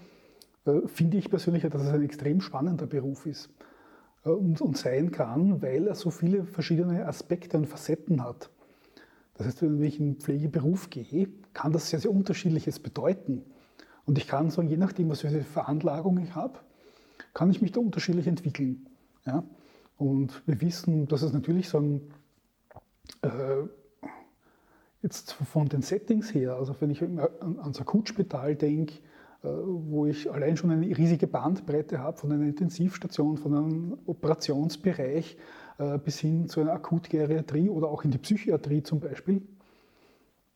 äh, 0.66 0.86
finde 0.86 1.18
ich 1.18 1.28
persönlich, 1.30 1.62
dass 1.64 1.82
es 1.82 1.88
ein 1.88 2.02
extrem 2.02 2.40
spannender 2.40 2.86
Beruf 2.86 3.26
ist 3.26 3.50
äh, 4.24 4.30
und, 4.30 4.60
und 4.60 4.76
sein 4.78 5.10
kann, 5.10 5.60
weil 5.60 5.86
er 5.88 5.94
so 5.94 6.10
viele 6.10 6.44
verschiedene 6.44 7.06
Aspekte 7.06 7.56
und 7.58 7.66
Facetten 7.66 8.22
hat. 8.24 8.50
Das 9.34 9.46
heißt, 9.46 9.62
wenn 9.62 9.82
ich 9.82 10.00
in 10.00 10.06
einen 10.06 10.16
Pflegeberuf 10.16 10.88
gehe, 10.90 11.28
kann 11.52 11.72
das 11.72 11.90
sehr, 11.90 12.00
sehr 12.00 12.10
unterschiedliches 12.10 12.80
bedeuten. 12.80 13.44
Und 14.04 14.18
ich 14.18 14.26
kann 14.26 14.50
sagen, 14.50 14.68
je 14.68 14.76
nachdem, 14.78 15.10
was 15.10 15.20
für 15.20 15.28
eine 15.28 15.42
Veranlagung 15.42 16.18
ich 16.18 16.34
habe, 16.34 16.58
kann 17.34 17.50
ich 17.50 17.62
mich 17.62 17.72
da 17.72 17.80
unterschiedlich 17.80 18.26
entwickeln. 18.26 18.86
Ja? 19.26 19.44
Und 19.96 20.42
wir 20.46 20.60
wissen, 20.60 21.08
dass 21.08 21.22
es 21.22 21.32
natürlich 21.32 21.72
ein, 21.74 22.00
äh, 23.22 23.28
jetzt 25.02 25.32
von 25.32 25.68
den 25.68 25.82
Settings 25.82 26.32
her, 26.34 26.54
also 26.54 26.74
wenn 26.80 26.90
ich 26.90 27.02
an, 27.02 27.18
ans 27.60 27.80
Akutspital 27.80 28.54
denke, 28.54 28.94
äh, 29.42 29.48
wo 29.48 30.06
ich 30.06 30.30
allein 30.30 30.56
schon 30.56 30.70
eine 30.70 30.86
riesige 30.86 31.26
Bandbreite 31.26 31.98
habe, 31.98 32.16
von 32.16 32.32
einer 32.32 32.44
Intensivstation, 32.44 33.36
von 33.36 33.54
einem 33.54 33.98
Operationsbereich 34.06 35.36
äh, 35.78 35.98
bis 35.98 36.18
hin 36.18 36.48
zu 36.48 36.60
einer 36.60 36.72
Akutgeriatrie 36.72 37.70
oder 37.70 37.88
auch 37.88 38.04
in 38.04 38.10
die 38.10 38.18
Psychiatrie 38.18 38.82
zum 38.82 39.00
Beispiel. 39.00 39.42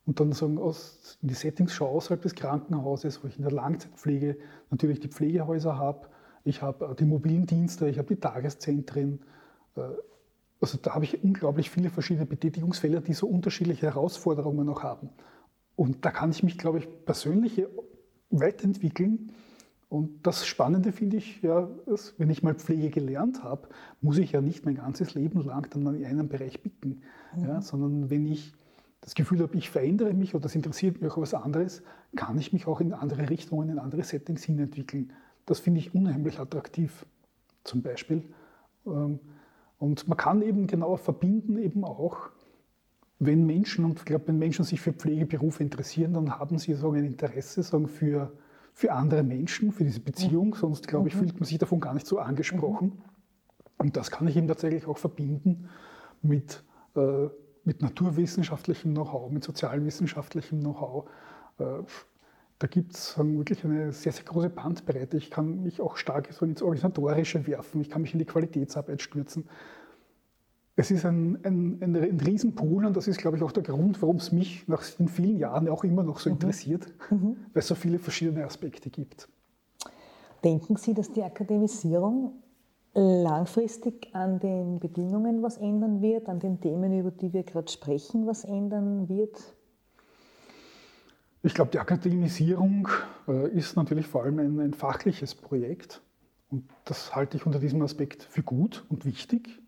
Und 0.05 0.19
dann 0.19 0.33
sagen, 0.33 0.59
aus, 0.59 1.19
in 1.23 1.29
die 1.29 1.35
Settings 1.35 1.73
schaue 1.73 1.91
außerhalb 1.91 2.23
des 2.23 2.35
Krankenhauses, 2.35 3.23
wo 3.23 3.29
ich 3.29 3.37
in 3.37 3.43
der 3.43 3.53
Langzeitpflege 3.53 4.37
natürlich 4.71 4.99
die 4.99 5.09
Pflegehäuser 5.09 5.79
habe, 5.79 6.09
ich 6.45 6.63
habe 6.63 6.87
äh, 6.87 6.95
die 6.95 7.05
mobilen 7.05 7.47
Dienste, 7.47 7.89
ich 7.89 7.99
habe 7.99 8.15
die 8.15 8.21
Tageszentren. 8.21 9.21
Äh, 9.77 9.81
also 10.61 10.79
da 10.81 10.95
habe 10.95 11.05
ich 11.05 11.23
unglaublich 11.25 11.71
viele 11.71 11.91
verschiedene 11.91 12.27
Betätigungsfelder, 12.27 13.01
die 13.01 13.15
so 13.15 13.27
unterschiedliche 13.27 13.87
Herausforderungen 13.87 14.69
auch 14.69 14.83
haben. 14.83 15.11
Und 15.75 16.05
da 16.05 16.11
kann 16.11 16.31
ich 16.31 16.43
mich, 16.43 16.59
glaube 16.59 16.79
ich, 16.79 17.05
persönlich 17.05 17.65
weiterentwickeln. 18.31 19.33
Und 19.89 20.27
das 20.27 20.47
Spannende 20.47 20.93
finde 20.93 21.19
ich, 21.19 21.43
ja, 21.43 21.69
ist, 21.87 22.15
wenn 22.19 22.31
ich 22.31 22.43
mal 22.43 22.55
Pflege 22.55 22.91
gelernt 22.91 23.43
habe, 23.43 23.69
muss 24.01 24.19
ich 24.19 24.33
ja 24.33 24.41
nicht 24.41 24.65
mein 24.65 24.77
ganzes 24.77 25.15
Leben 25.15 25.45
lang 25.45 25.69
dann 25.71 25.95
in 25.95 26.07
einem 26.07 26.29
Bereich 26.29 26.63
bicken, 26.63 27.03
ja, 27.37 27.61
sondern 27.61 28.09
wenn 28.09 28.27
ich 28.27 28.55
das 29.03 29.15
Gefühl 29.15 29.41
habe, 29.41 29.57
ich 29.57 29.69
verändere 29.69 30.15
mich 30.15 30.35
oder 30.35 30.45
das 30.45 30.55
interessiert 30.55 31.03
mich 31.03 31.11
auch 31.11 31.19
was 31.19 31.35
anderes, 31.35 31.83
kann 32.17 32.39
ich 32.39 32.53
mich 32.53 32.67
auch 32.67 32.81
in 32.81 32.95
andere 32.95 33.29
Richtungen, 33.29 33.69
in 33.69 33.79
andere 33.79 34.03
Settings 34.05 34.45
hinentwickeln. 34.45 35.13
Das 35.47 35.61
finde 35.61 35.81
ich 35.81 35.95
unheimlich 35.95 36.39
attraktiv, 36.39 37.07
zum 37.65 37.83
Beispiel. 37.83 38.23
Ähm, 38.87 39.19
Und 39.79 40.07
man 40.07 40.17
kann 40.17 40.43
eben 40.43 40.69
genauer 40.69 40.97
verbinden, 40.97 41.59
eben 41.59 41.85
auch, 41.85 42.31
wenn 43.19 43.47
Menschen, 43.47 43.85
und 43.85 43.99
ich 43.99 44.05
glaube, 44.05 44.29
wenn 44.29 44.39
Menschen 44.39 44.65
sich 44.65 44.81
für 44.81 44.93
Pflegeberufe 44.93 45.61
interessieren, 45.61 46.15
dann 46.15 46.39
haben 46.39 46.59
sie 46.59 46.75
so 46.75 46.93
ein 46.93 47.05
Interesse 47.05 47.65
sagen, 47.65 47.89
für, 47.89 48.33
für 48.73 48.93
andere 48.93 49.25
Menschen, 49.25 49.73
für 49.73 49.83
diese 49.83 49.99
Beziehung, 49.99 50.55
sonst 50.55 50.87
glaube 50.87 51.09
ich, 51.09 51.17
fühlt 51.17 51.35
man 51.35 51.45
sich 51.45 51.59
davon 51.59 51.81
gar 51.81 51.95
nicht 51.95 52.07
so 52.07 52.21
angesprochen. 52.21 53.03
Und 53.79 53.97
das 53.97 54.13
kann 54.13 54.29
ich 54.29 54.37
eben 54.37 54.47
tatsächlich 54.47 54.87
auch 54.87 54.99
verbinden 54.99 55.69
mit, 56.23 56.63
äh, 56.95 57.29
mit 57.65 57.83
naturwissenschaftlichem 57.83 58.93
Know-how, 58.95 59.33
mit 59.33 59.43
sozialwissenschaftlichem 59.43 60.61
Know-how. 60.61 61.09
Äh, 61.59 61.83
da 62.63 62.69
gibt 62.69 62.95
es 62.95 63.19
wirklich 63.19 63.65
eine 63.65 63.93
sehr, 63.93 64.13
sehr 64.13 64.23
große 64.23 64.49
Bandbreite. 64.49 65.17
Ich 65.17 65.33
kann 65.33 65.65
mich 65.65 65.81
auch 65.81 65.97
stark 65.97 66.33
so 66.33 66.47
ins 66.47 66.63
Organisatorische 66.63 67.45
werfen, 67.49 67.81
ich 67.81 67.91
kann 67.91 68.03
mich 68.03 68.13
in 68.13 68.21
die 68.21 68.25
Qualitätsarbeit 68.25 69.03
stürzen. 69.03 69.49
Es 70.77 70.93
ist 70.93 71.05
ein, 71.05 71.41
ein, 71.43 71.83
ein, 71.83 71.97
ein 71.97 72.21
Riesenpool 72.21 72.87
und 72.87 72.97
das 72.97 73.09
ist, 73.09 73.19
glaube 73.19 73.37
ich, 73.37 73.43
auch 73.43 73.51
der 73.51 73.65
Grund, 73.65 74.01
warum 74.01 74.17
es 74.17 74.31
mich 74.31 74.69
nach 74.69 74.85
den 74.85 75.09
vielen 75.09 75.39
Jahren 75.39 75.69
auch 75.69 75.83
immer 75.83 76.05
noch 76.05 76.21
so 76.21 76.31
interessiert, 76.31 76.87
weil 77.11 77.37
es 77.55 77.67
so 77.67 77.75
viele 77.75 77.99
verschiedene 77.99 78.45
Aspekte 78.45 78.91
gibt. 78.91 79.29
Denken 80.45 80.77
Sie, 80.77 80.95
dass 80.95 81.11
die 81.11 81.25
Akademisierung 81.25 82.43
langfristig 82.95 84.15
an 84.15 84.39
den 84.39 84.79
Bedingungen 84.79 85.43
was 85.43 85.57
ändern 85.57 86.01
wird, 86.01 86.29
an 86.29 86.39
den 86.39 86.61
Themen, 86.61 86.97
über 86.97 87.11
die 87.11 87.33
wir 87.33 87.43
gerade 87.43 87.71
sprechen, 87.71 88.29
was 88.29 88.45
ändern 88.45 89.09
wird? 89.09 89.57
Ich 91.45 91.55
glaube, 91.55 91.73
die 91.73 91.81
Akademisierung 91.81 92.87
äh, 93.27 93.49
ist 93.49 93.75
natürlich 93.77 94.07
vor 94.07 94.23
allem 94.23 94.39
ein, 94.39 94.61
ein, 94.61 94.75
fachliches 94.75 95.35
Projekt 95.35 96.01
und 96.51 96.71
das 96.85 97.17
halte 97.17 97.37
ich 97.37 97.47
unter 97.47 97.59
diesem 97.59 97.83
Aspekt 97.83 98.23
für 98.23 98.45
gut 98.45 98.85
und 98.89 99.05
wichtig. 99.05 99.61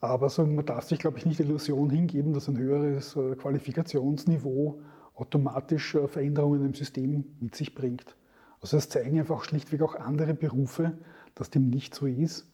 Aber 0.00 0.28
so, 0.28 0.44
man 0.44 0.66
darf 0.66 0.84
sich, 0.84 0.98
glaube 0.98 1.16
ich, 1.16 1.24
nicht 1.24 1.38
die 1.38 1.44
Illusion 1.44 1.88
hingeben, 1.88 2.34
dass 2.34 2.48
ein 2.48 2.58
höheres 2.58 3.16
äh, 3.16 3.36
Qualifikationsniveau 3.36 4.82
automatisch 5.14 5.94
äh, 5.94 6.06
Veränderungen 6.08 6.66
im 6.66 6.74
System 6.74 7.24
mit 7.40 7.56
sich 7.56 7.74
bringt. 7.74 8.14
Also 8.60 8.76
das 8.76 8.90
zeigen 8.90 9.18
einfach 9.18 9.44
schlichtweg 9.44 9.80
auch 9.80 9.94
andere 9.94 10.34
Berufe, 10.34 10.98
dass 11.34 11.48
dem 11.48 11.70
nicht 11.70 11.94
so 11.94 12.04
ist. 12.04 12.51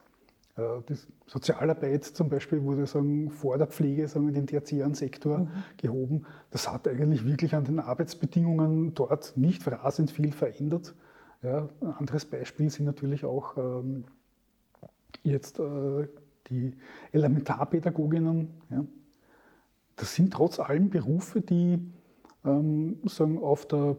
Äh, 0.59 0.83
die 0.89 0.97
Sozialarbeit 1.27 2.05
zum 2.05 2.29
Beispiel 2.29 2.63
wurde 2.63 2.87
sagen, 2.87 3.31
vor 3.31 3.57
der 3.59 3.69
Pflege 3.69 4.09
sagen, 4.09 4.29
in 4.29 4.35
den 4.35 4.47
tertiären 4.47 4.95
Sektor 4.95 5.39
mhm. 5.39 5.49
gehoben. 5.77 6.27
Das 6.51 6.71
hat 6.71 6.89
eigentlich 6.89 7.25
wirklich 7.25 7.55
an 7.55 7.65
den 7.65 7.79
Arbeitsbedingungen 7.79 8.95
dort 8.95 9.37
nicht 9.37 9.67
rasend 9.67 10.11
viel 10.11 10.33
verändert. 10.33 10.95
Ja, 11.43 11.69
ein 11.81 11.93
anderes 11.93 12.25
Beispiel 12.25 12.69
sind 12.69 12.87
natürlich 12.87 13.25
auch 13.25 13.57
ähm, 13.57 14.05
jetzt 15.23 15.61
äh, 15.61 16.09
die 16.51 16.75
Elementarpädagoginnen. 17.13 18.49
Ja. 18.71 18.85
Das 19.95 20.15
sind 20.15 20.33
trotz 20.33 20.59
allem 20.59 20.91
Berufe, 20.91 21.41
die 21.41 21.79
ähm, 22.45 22.99
sagen, 23.05 23.39
auf 23.39 23.67
der 23.67 23.97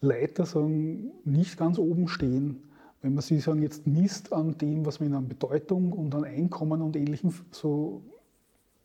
Leiter 0.00 0.46
sagen, 0.46 1.10
nicht 1.24 1.58
ganz 1.58 1.78
oben 1.78 2.06
stehen. 2.06 2.67
Wenn 3.00 3.14
man 3.14 3.22
sie 3.22 3.38
sagen, 3.38 3.62
jetzt 3.62 3.86
misst 3.86 4.32
an 4.32 4.58
dem, 4.58 4.84
was 4.84 5.00
man 5.00 5.14
an 5.14 5.28
Bedeutung 5.28 5.92
und 5.92 6.14
an 6.14 6.24
Einkommen 6.24 6.82
und 6.82 6.96
ähnlichen 6.96 7.32
so 7.52 8.02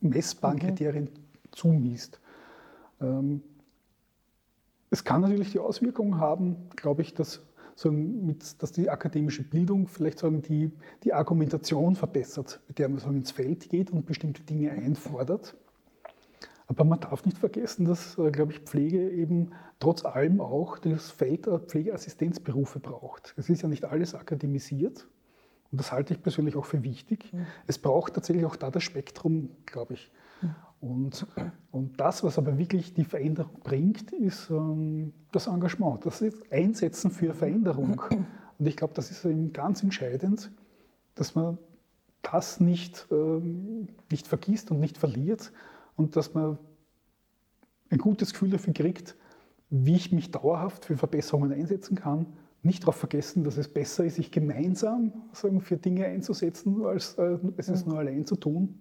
messbaren 0.02 0.58
mhm. 0.58 0.62
Kriterien 0.62 1.10
zumisst. 1.52 2.19
Ähm, 3.02 3.41
es 4.89 5.04
kann 5.04 5.21
natürlich 5.21 5.52
die 5.52 5.60
Auswirkung 5.60 6.19
haben, 6.19 6.56
glaube 6.76 7.02
ich, 7.02 7.15
dass, 7.15 7.41
sagen, 7.76 8.28
mit, 8.28 8.62
dass 8.62 8.71
die 8.71 8.89
akademische 8.89 9.41
Bildung 9.41 9.88
vielleicht 9.88 10.19
sagen, 10.19 10.43
die, 10.43 10.71
die 11.04 11.13
Argumentation 11.13 11.95
verbessert, 11.95 12.62
mit 12.67 12.78
der 12.78 12.89
man 12.89 12.99
sagen, 12.99 13.17
ins 13.17 13.32
Feld 13.32 13.69
geht 13.69 13.89
und 13.89 14.06
bestimmte 14.06 14.43
Dinge 14.43 14.71
einfordert. 14.71 15.56
Aber 16.67 16.84
man 16.84 16.99
darf 16.99 17.26
nicht 17.26 17.38
vergessen, 17.38 17.86
dass, 17.86 18.17
äh, 18.17 18.32
glaube 18.32 18.54
ich, 18.54 18.60
Pflege 18.60 19.10
eben 19.10 19.52
trotz 19.80 20.06
allem 20.06 20.39
auch 20.39 20.78
das 20.80 21.12
Feld 21.12 21.45
der 21.45 21.60
Pflegeassistenzberufe 21.60 22.80
braucht. 22.80 23.34
Es 23.38 23.49
ist 23.49 23.62
ja 23.62 23.67
nicht 23.67 23.86
alles 23.86 24.15
akademisiert. 24.15 25.08
Und 25.71 25.80
das 25.80 25.91
halte 25.91 26.13
ich 26.13 26.21
persönlich 26.21 26.56
auch 26.56 26.65
für 26.65 26.84
wichtig. 26.84 27.34
Mhm. 27.34 27.47
Es 27.67 27.80
braucht 27.80 28.13
tatsächlich 28.13 28.45
auch 28.45 28.56
da 28.56 28.69
das 28.69 28.84
Spektrum, 28.84 29.49
glaube 29.65 29.95
ich. 29.95 30.12
Mhm. 30.41 30.56
Und, 30.80 31.28
und 31.71 31.99
das, 31.99 32.23
was 32.23 32.38
aber 32.38 32.58
wirklich 32.58 32.93
die 32.93 33.06
Veränderung 33.06 33.60
bringt, 33.63 34.12
ist 34.12 34.49
ähm, 34.49 35.13
das 35.32 35.47
Engagement, 35.47 36.06
das 36.06 36.21
ist 36.21 36.52
Einsetzen 36.52 37.10
für 37.10 37.34
Veränderung. 37.34 38.02
Und 38.60 38.67
ich 38.67 38.76
glaube, 38.76 38.93
das 38.93 39.10
ist 39.10 39.26
eben 39.26 39.54
ganz 39.54 39.82
entscheidend, 39.82 40.52
dass 41.15 41.36
man 41.36 41.58
das 42.21 42.60
nicht, 42.60 43.08
ähm, 43.12 43.88
nicht 44.12 44.28
vergisst 44.28 44.71
und 44.71 44.80
nicht 44.80 44.97
verliert, 44.97 45.52
und 45.95 46.15
dass 46.15 46.34
man 46.34 46.58
ein 47.89 47.99
gutes 47.99 48.34
Gefühl 48.34 48.49
dafür 48.49 48.73
kriegt, 48.73 49.15
wie 49.69 49.95
ich 49.95 50.12
mich 50.12 50.32
dauerhaft 50.32 50.86
für 50.86 50.97
Verbesserungen 50.97 51.51
einsetzen 51.51 51.95
kann. 51.95 52.27
Nicht 52.62 52.84
darauf 52.84 52.95
vergessen, 52.95 53.43
dass 53.43 53.58
es 53.58 53.67
besser 53.67 54.06
ist, 54.06 54.15
sich 54.15 54.32
gemeinsam 54.32 55.13
sagen, 55.34 55.62
für 55.62 55.77
Dinge 55.77 56.06
einzusetzen, 56.06 56.86
als 56.86 57.15
äh, 57.15 57.38
es 57.58 57.69
ist 57.69 57.88
nur 57.88 57.97
allein 57.97 58.25
zu 58.25 58.36
tun. 58.36 58.79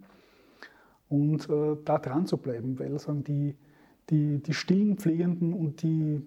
Und 1.08 1.48
äh, 1.48 1.76
da 1.84 1.98
dran 1.98 2.26
zu 2.26 2.36
bleiben, 2.36 2.78
weil 2.78 2.98
sagen, 2.98 3.24
die, 3.24 3.56
die, 4.10 4.42
die 4.42 4.54
stillen 4.54 4.96
Pflegenden 4.98 5.52
und 5.52 5.82
die, 5.82 6.22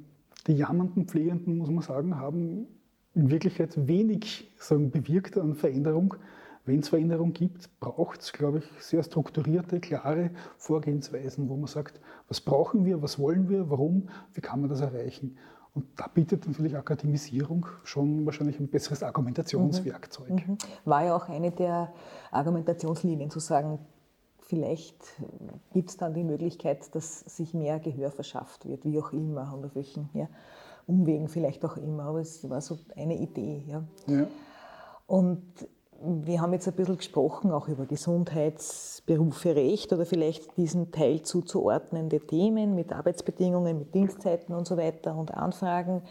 die 0.47 0.53
jammernden 0.53 1.07
Pflegenden, 1.07 1.57
muss 1.57 1.69
man 1.69 1.81
sagen, 1.81 2.17
haben 2.17 2.67
in 3.13 3.31
Wirklichkeit 3.31 3.87
wenig 3.87 4.51
sagen, 4.59 4.91
bewirkt 4.91 5.37
an 5.37 5.55
Veränderung. 5.55 6.15
Wenn 6.65 6.79
es 6.79 6.89
Veränderung 6.89 7.33
gibt, 7.33 7.69
braucht 7.79 8.21
es, 8.21 8.33
glaube 8.33 8.59
ich, 8.59 8.65
sehr 8.83 9.03
strukturierte, 9.03 9.79
klare 9.79 10.31
Vorgehensweisen, 10.57 11.47
wo 11.47 11.55
man 11.55 11.67
sagt, 11.67 12.01
was 12.27 12.41
brauchen 12.41 12.85
wir, 12.85 13.01
was 13.01 13.19
wollen 13.19 13.49
wir, 13.49 13.69
warum, 13.69 14.09
wie 14.33 14.41
kann 14.41 14.61
man 14.61 14.69
das 14.69 14.81
erreichen. 14.81 15.37
Und 15.75 15.85
da 15.97 16.07
bietet 16.07 16.47
natürlich 16.47 16.75
Akademisierung 16.75 17.67
schon 17.83 18.25
wahrscheinlich 18.25 18.59
ein 18.59 18.69
besseres 18.69 19.03
Argumentationswerkzeug. 19.03 20.29
Mhm. 20.29 20.53
mhm. 20.53 20.57
War 20.85 21.03
ja 21.03 21.15
auch 21.15 21.27
eine 21.29 21.51
der 21.51 21.93
Argumentationslinien 22.31 23.29
zu 23.29 23.39
sagen, 23.39 23.79
vielleicht 24.39 25.21
gibt 25.73 25.89
es 25.89 25.97
dann 25.97 26.13
die 26.13 26.23
Möglichkeit, 26.23 26.95
dass 26.95 27.19
sich 27.19 27.53
mehr 27.53 27.79
Gehör 27.79 28.09
verschafft 28.09 28.67
wird, 28.67 28.85
wie 28.85 28.97
auch 28.99 29.11
immer 29.11 29.53
und 29.53 29.65
auf 29.65 29.75
welchen 29.75 30.09
ja, 30.13 30.29
Umwegen 30.87 31.27
vielleicht 31.27 31.65
auch 31.65 31.77
immer. 31.77 32.03
Aber 32.03 32.21
es 32.21 32.49
war 32.49 32.61
so 32.61 32.79
eine 32.95 33.17
Idee. 33.17 33.63
Ja. 33.67 33.83
ja. 34.07 34.27
Und 35.07 35.43
wir 36.25 36.41
haben 36.41 36.53
jetzt 36.53 36.67
ein 36.67 36.73
bisschen 36.73 36.97
gesprochen, 36.97 37.51
auch 37.51 37.67
über 37.67 37.85
Gesundheitsberufe, 37.85 39.55
Recht 39.55 39.91
oder 39.93 40.05
vielleicht 40.05 40.57
diesen 40.57 40.91
Teil 40.91 41.21
zuzuordnende 41.21 42.19
Themen 42.19 42.75
mit 42.75 42.93
Arbeitsbedingungen, 42.93 43.77
mit 43.79 43.93
Dienstzeiten 43.93 44.53
und 44.55 44.67
so 44.67 44.77
weiter 44.77 45.15
und 45.15 45.33
Anfragen. 45.33 46.01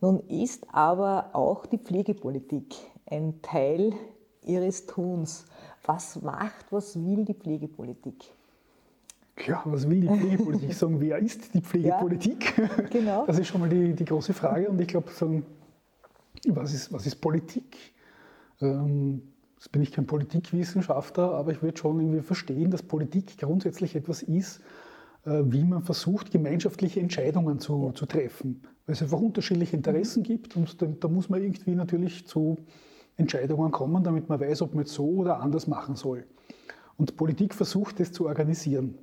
Nun 0.00 0.20
ist 0.28 0.66
aber 0.72 1.30
auch 1.32 1.66
die 1.66 1.78
Pflegepolitik 1.78 2.74
ein 3.06 3.42
Teil 3.42 3.92
Ihres 4.44 4.86
Tuns. 4.86 5.46
Was 5.84 6.20
macht, 6.22 6.70
was 6.70 6.96
will 6.96 7.24
die 7.24 7.34
Pflegepolitik? 7.34 8.32
Ja, 9.46 9.62
was 9.64 9.88
will 9.88 10.00
die 10.00 10.08
Pflegepolitik? 10.08 10.74
Sagen, 10.74 11.00
wer 11.00 11.18
ist 11.18 11.54
die 11.54 11.60
Pflegepolitik? 11.60 12.58
Ja, 12.58 12.82
genau. 12.90 13.26
Das 13.26 13.38
ist 13.38 13.48
schon 13.48 13.60
mal 13.60 13.68
die, 13.68 13.94
die 13.94 14.04
große 14.04 14.32
Frage. 14.32 14.68
Und 14.68 14.80
ich 14.80 14.88
glaube, 14.88 15.10
sagen, 15.10 15.44
was 16.46 16.74
ist, 16.74 16.92
was 16.92 17.06
ist 17.06 17.16
Politik? 17.16 17.76
Ähm, 18.60 19.22
jetzt 19.56 19.72
bin 19.72 19.82
ich 19.82 19.92
kein 19.92 20.06
Politikwissenschaftler, 20.06 21.32
aber 21.32 21.52
ich 21.52 21.62
würde 21.62 21.78
schon 21.78 22.00
irgendwie 22.00 22.22
verstehen, 22.22 22.70
dass 22.70 22.82
Politik 22.82 23.38
grundsätzlich 23.38 23.94
etwas 23.96 24.22
ist, 24.22 24.60
äh, 25.24 25.42
wie 25.44 25.64
man 25.64 25.82
versucht, 25.82 26.30
gemeinschaftliche 26.30 27.00
Entscheidungen 27.00 27.58
zu, 27.58 27.92
zu 27.92 28.06
treffen. 28.06 28.62
Weil 28.86 28.94
es 28.94 29.02
einfach 29.02 29.20
unterschiedliche 29.20 29.76
Interessen 29.76 30.22
gibt 30.22 30.56
und 30.56 30.80
da, 30.80 30.86
da, 30.86 31.08
muss 31.08 31.28
man 31.28 31.42
irgendwie 31.42 31.74
natürlich 31.74 32.26
zu 32.26 32.56
Entscheidungen 33.16 33.72
kommen, 33.72 34.04
damit 34.04 34.28
man 34.28 34.40
weiß, 34.40 34.62
ob 34.62 34.74
man 34.74 34.84
es 34.84 34.94
so 34.94 35.06
oder 35.06 35.40
anders 35.40 35.66
machen 35.66 35.96
soll. 35.96 36.24
Und 36.96 37.16
Politik 37.16 37.54
versucht, 37.54 38.00
das 38.00 38.12
zu 38.12 38.26
organisieren. 38.26 38.98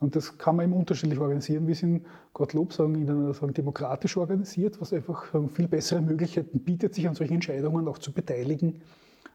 Und 0.00 0.16
das 0.16 0.38
kann 0.38 0.56
man 0.56 0.64
eben 0.64 0.72
unterschiedlich 0.72 1.18
organisieren. 1.18 1.66
Wir 1.66 1.74
sind 1.74 2.06
Gottlob 2.32 2.72
sagen, 2.72 2.94
in 2.94 3.10
einer 3.10 3.34
sagen, 3.34 3.52
demokratisch 3.52 4.16
organisiert, 4.16 4.80
was 4.80 4.94
einfach 4.94 5.30
sagen, 5.30 5.50
viel 5.50 5.68
bessere 5.68 6.00
Möglichkeiten 6.00 6.60
bietet, 6.60 6.94
sich 6.94 7.06
an 7.06 7.14
solchen 7.14 7.34
Entscheidungen 7.34 7.86
auch 7.86 7.98
zu 7.98 8.10
beteiligen, 8.10 8.80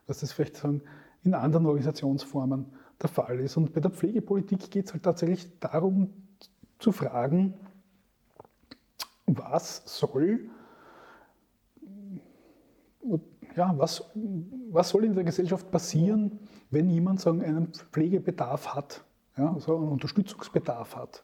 als 0.08 0.22
das 0.22 0.34
vielleicht 0.34 0.58
sagen, 0.58 0.82
in 1.24 1.36
anderen 1.36 1.68
Organisationsformen 1.68 2.66
der 3.00 3.10
Fall 3.10 3.40
ist. 3.42 3.58
Und 3.58 3.74
bei 3.74 3.80
der 3.80 3.92
Pflegepolitik 3.92 4.72
geht 4.72 4.88
es 4.88 4.94
halt 4.94 5.04
tatsächlich 5.04 5.48
darum 5.60 6.10
zu 6.80 6.92
fragen, 6.92 7.54
was 9.28 9.84
soll, 9.86 10.50
ja, 13.56 13.72
was, 13.78 14.04
was 14.72 14.90
soll 14.90 15.06
in 15.06 15.14
der 15.14 15.24
Gesellschaft 15.24 15.70
passieren, 15.70 16.40
wenn 16.72 16.90
jemand 16.90 17.22
sagen, 17.22 17.44
einen 17.44 17.68
Pflegebedarf 17.68 18.74
hat 18.74 19.06
ja, 19.38 19.54
also 19.54 19.78
einen 19.78 19.90
Unterstützungsbedarf 19.90 20.96
hat. 20.96 21.24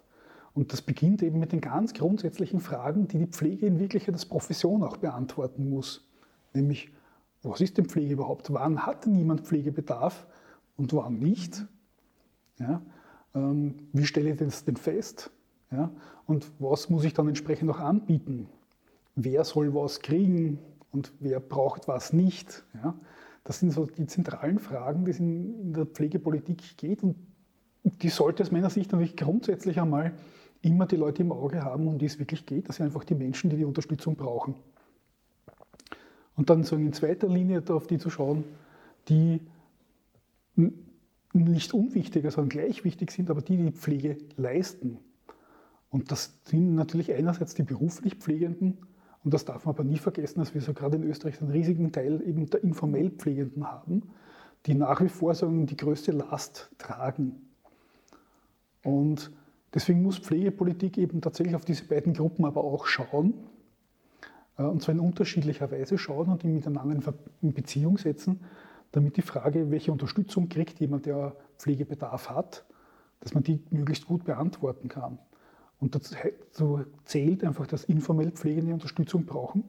Und 0.54 0.74
das 0.74 0.82
beginnt 0.82 1.24
eben 1.24 1.40
mit 1.40 1.54
den 1.54 1.62
ganz 1.62 1.94
grundsätzlichen 1.94 2.60
Fragen, 2.60 3.08
die 3.08 3.20
die 3.20 3.28
Pflege 3.28 3.66
in 3.66 3.80
Wirklichkeit 3.80 4.14
als 4.14 4.26
Profession 4.26 4.84
auch 4.84 4.98
beantworten 4.98 5.70
muss. 5.70 6.06
Nämlich, 6.54 6.92
was 7.42 7.62
ist 7.62 7.78
denn 7.78 7.86
Pflege 7.86 8.14
überhaupt? 8.14 8.52
Wann 8.52 8.86
hat 8.86 9.06
denn 9.06 9.16
jemand 9.16 9.42
Pflegebedarf 9.42 10.28
und 10.76 10.94
wann 10.94 11.20
nicht? 11.20 11.66
Ja, 12.60 12.82
ähm, 13.34 13.76
wie 13.94 14.06
stelle 14.06 14.32
ich 14.32 14.38
das 14.38 14.66
denn 14.66 14.76
fest? 14.76 15.32
Ja, 15.72 15.90
und 16.28 16.52
was 16.60 16.90
muss 16.90 17.06
ich 17.06 17.14
dann 17.14 17.30
entsprechend 17.30 17.70
auch 17.72 17.80
anbieten? 17.80 18.50
Wer 19.16 19.46
soll 19.46 19.74
was 19.74 20.02
kriegen 20.02 20.60
und 20.92 21.14
wer 21.20 21.40
braucht 21.40 21.88
was 21.88 22.12
nicht? 22.12 22.66
Ja, 22.74 22.94
das 23.46 23.60
sind 23.60 23.72
so 23.72 23.86
die 23.86 24.06
zentralen 24.06 24.60
Fragen, 24.60 25.06
die 25.06 25.12
es 25.12 25.20
in, 25.20 25.62
in 25.62 25.74
der 25.74 25.86
Pflegepolitik 25.86 26.78
geht 26.78 27.04
und 27.04 27.16
die 27.84 28.10
sollte 28.10 28.44
aus 28.44 28.52
meiner 28.52 28.70
Sicht 28.70 28.92
natürlich 28.92 29.16
grundsätzlich 29.16 29.80
einmal 29.80 30.14
immer 30.62 30.86
die 30.86 30.96
Leute 30.96 31.24
im 31.24 31.32
Auge 31.32 31.64
haben, 31.64 31.88
um 31.88 31.98
die 31.98 32.06
es 32.06 32.20
wirklich 32.20 32.46
geht. 32.46 32.70
Das 32.70 32.78
sind 32.78 32.86
einfach 32.86 33.04
die 33.04 33.16
Menschen, 33.16 33.50
die 33.50 33.58
die 33.58 33.66
Unterstützung 33.66 34.16
brauchen. 34.16 34.56
Und 36.36 36.50
dann 36.50 36.64
so 36.64 36.76
in 36.76 36.94
zweiter 36.94 37.28
Linie 37.28 37.64
auf 37.70 37.88
die 37.88 37.98
zu 37.98 38.10
schauen, 38.10 38.44
die 39.10 39.42
nicht 41.34 41.74
unwichtiger, 41.74 42.30
sondern 42.30 42.50
gleich 42.50 42.84
wichtig 42.84 43.12
sind, 43.12 43.30
aber 43.30 43.42
die 43.42 43.58
die 43.58 43.72
Pflege 43.72 44.18
leisten. 44.38 45.00
Und 45.90 46.12
das 46.12 46.40
sind 46.46 46.76
natürlich 46.76 47.14
einerseits 47.14 47.54
die 47.54 47.64
beruflich 47.64 48.16
Pflegenden, 48.16 48.78
und 49.24 49.34
das 49.34 49.46
darf 49.46 49.66
man 49.66 49.76
aber 49.76 49.84
nie 49.84 49.98
vergessen, 49.98 50.40
dass 50.40 50.54
wir 50.56 50.62
so 50.62 50.74
gerade 50.74 50.98
in 50.98 51.04
Österreich 51.04 51.40
einen 51.42 51.52
riesigen 51.52 51.92
Teil 51.92 52.22
eben 52.26 52.50
der 52.50 52.64
informell 52.64 53.12
Pflegenden 53.12 53.70
haben, 53.70 54.10
die 54.66 54.74
nach 54.74 55.00
wie 55.02 55.10
vor 55.10 55.36
sagen, 55.36 55.68
die 55.68 55.78
größte 55.78 56.12
Last 56.12 56.72
tragen. 56.80 57.51
Und 58.84 59.32
deswegen 59.74 60.02
muss 60.02 60.18
Pflegepolitik 60.18 60.98
eben 60.98 61.22
tatsächlich 61.22 61.56
auf 61.56 61.66
diese 61.66 61.86
beiden 61.86 62.14
Gruppen 62.14 62.46
aber 62.46 62.64
auch 62.64 62.86
schauen. 62.86 63.34
Äh, 64.58 64.64
und 64.64 64.82
zwar 64.82 64.96
in 64.96 65.02
unterschiedlicher 65.02 65.72
Weise 65.72 65.98
schauen 65.98 66.30
und 66.30 66.44
die 66.44 66.48
miteinander 66.48 67.14
in 67.42 67.54
Beziehung 67.54 67.98
setzen, 67.98 68.42
damit 68.92 69.18
die 69.18 69.22
Frage, 69.22 69.72
welche 69.72 69.92
Unterstützung 69.92 70.50
kriegt 70.50 70.80
jemand, 70.80 71.06
der 71.06 71.36
Pflegebedarf 71.58 72.30
hat, 72.30 72.66
dass 73.22 73.34
man 73.34 73.44
die 73.44 73.62
möglichst 73.70 74.08
gut 74.08 74.26
beantworten 74.26 74.90
kann. 74.90 75.20
Und 75.80 75.96
dazu 75.96 76.82
zählt 77.06 77.44
einfach, 77.44 77.66
dass 77.66 77.84
informell 77.86 78.32
Pflegende 78.32 78.74
Unterstützung 78.74 79.26
brauchen. 79.26 79.64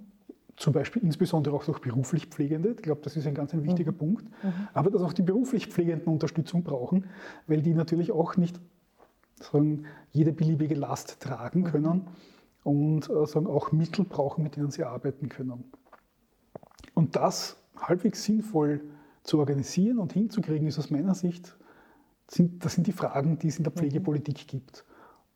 zum 0.56 0.74
Beispiel 0.74 1.02
insbesondere 1.02 1.56
auch 1.56 1.64
durch 1.64 1.80
beruflich 1.80 2.26
Pflegende. 2.26 2.72
Ich 2.72 2.82
glaube, 2.82 3.00
das 3.02 3.16
ist 3.16 3.26
ein 3.26 3.34
ganz 3.34 3.54
ein 3.54 3.64
wichtiger 3.64 3.92
mhm. 3.92 3.96
Punkt. 3.96 4.24
Mhm. 4.44 4.68
Aber 4.74 4.90
dass 4.90 5.02
auch 5.02 5.14
die 5.14 5.22
beruflich 5.22 5.68
Pflegenden 5.68 6.12
Unterstützung 6.12 6.62
brauchen, 6.62 7.06
weil 7.46 7.62
die 7.62 7.72
natürlich 7.72 8.12
auch 8.12 8.36
nicht 8.36 8.60
sagen, 9.42 9.84
jede 10.10 10.32
beliebige 10.32 10.74
Last 10.74 11.20
tragen 11.20 11.64
können 11.64 12.08
und 12.62 13.10
äh, 13.10 13.26
sagen, 13.26 13.46
auch 13.46 13.72
Mittel 13.72 14.04
brauchen, 14.04 14.42
mit 14.42 14.56
denen 14.56 14.70
sie 14.70 14.84
arbeiten 14.84 15.28
können. 15.28 15.64
Und 16.94 17.16
das 17.16 17.56
halbwegs 17.76 18.24
sinnvoll 18.24 18.80
zu 19.22 19.38
organisieren 19.38 19.98
und 19.98 20.12
hinzukriegen, 20.12 20.66
ist 20.66 20.78
aus 20.78 20.90
meiner 20.90 21.14
Sicht, 21.14 21.56
sind, 22.28 22.64
das 22.64 22.74
sind 22.74 22.86
die 22.86 22.92
Fragen, 22.92 23.38
die 23.38 23.48
es 23.48 23.58
in 23.58 23.64
der 23.64 23.72
mhm. 23.72 23.78
Pflegepolitik 23.78 24.46
gibt. 24.48 24.84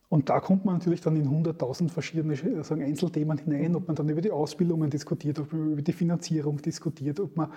Und 0.09 0.29
da 0.29 0.39
kommt 0.39 0.65
man 0.65 0.77
natürlich 0.77 1.01
dann 1.01 1.17
in 1.17 1.29
100.000 1.29 1.89
verschiedene 1.89 2.37
sagen, 2.63 2.83
Einzelthemen 2.83 3.39
hinein, 3.39 3.75
ob 3.75 3.89
man 3.89 3.97
dann 3.97 4.09
über 4.09 4.21
die 4.21 4.31
Ausbildungen 4.31 4.89
diskutiert, 4.89 5.41
ob 5.41 5.53
man 5.53 5.73
über 5.73 5.83
die 5.83 5.93
Finanzierung 5.93 6.63
diskutiert, 6.63 7.19
ob 7.19 7.37
man 7.37 7.53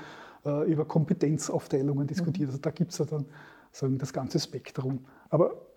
äh, 0.45 0.71
über 0.71 0.85
Kompetenzaufteilungen 0.85 2.07
diskutiert. 2.07 2.47
Mhm. 2.47 2.53
Also 2.53 2.61
da 2.61 2.71
gibt 2.71 2.91
es 2.91 2.97
ja 2.97 3.05
dann 3.05 3.25
sagen, 3.71 3.99
das 3.99 4.13
ganze 4.13 4.39
Spektrum. 4.39 5.05
Aber 5.29 5.68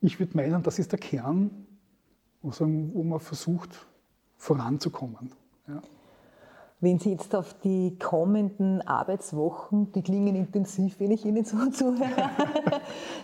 ich 0.00 0.18
würde 0.18 0.36
meinen, 0.36 0.62
das 0.62 0.78
ist 0.78 0.92
der 0.92 0.98
Kern, 0.98 1.66
wo 2.42 3.02
man 3.02 3.20
versucht 3.20 3.86
voranzukommen. 4.36 5.32
Ja. 5.68 5.82
Wenn 6.80 6.98
Sie 6.98 7.10
jetzt 7.10 7.34
auf 7.34 7.52
die 7.62 7.98
kommenden 7.98 8.80
Arbeitswochen, 8.80 9.92
die 9.92 10.02
klingen 10.02 10.34
intensiv, 10.34 10.98
wenn 10.98 11.10
ich 11.10 11.26
Ihnen 11.26 11.44
so 11.44 11.58
zuhöre, 11.70 12.30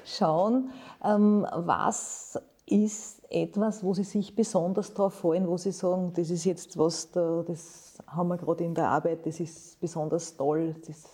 schauen, 0.04 0.70
ähm, 1.02 1.46
was 1.50 2.38
ist 2.66 3.22
etwas, 3.30 3.82
wo 3.82 3.94
Sie 3.94 4.04
sich 4.04 4.34
besonders 4.36 4.92
darauf 4.92 5.14
freuen, 5.14 5.48
wo 5.48 5.56
Sie 5.56 5.72
sagen, 5.72 6.12
das 6.14 6.28
ist 6.28 6.44
jetzt 6.44 6.76
was, 6.76 7.10
da, 7.12 7.44
das 7.46 7.96
haben 8.06 8.28
wir 8.28 8.36
gerade 8.36 8.64
in 8.64 8.74
der 8.74 8.88
Arbeit, 8.88 9.24
das 9.24 9.40
ist 9.40 9.80
besonders 9.80 10.36
toll, 10.36 10.74
das 10.86 11.04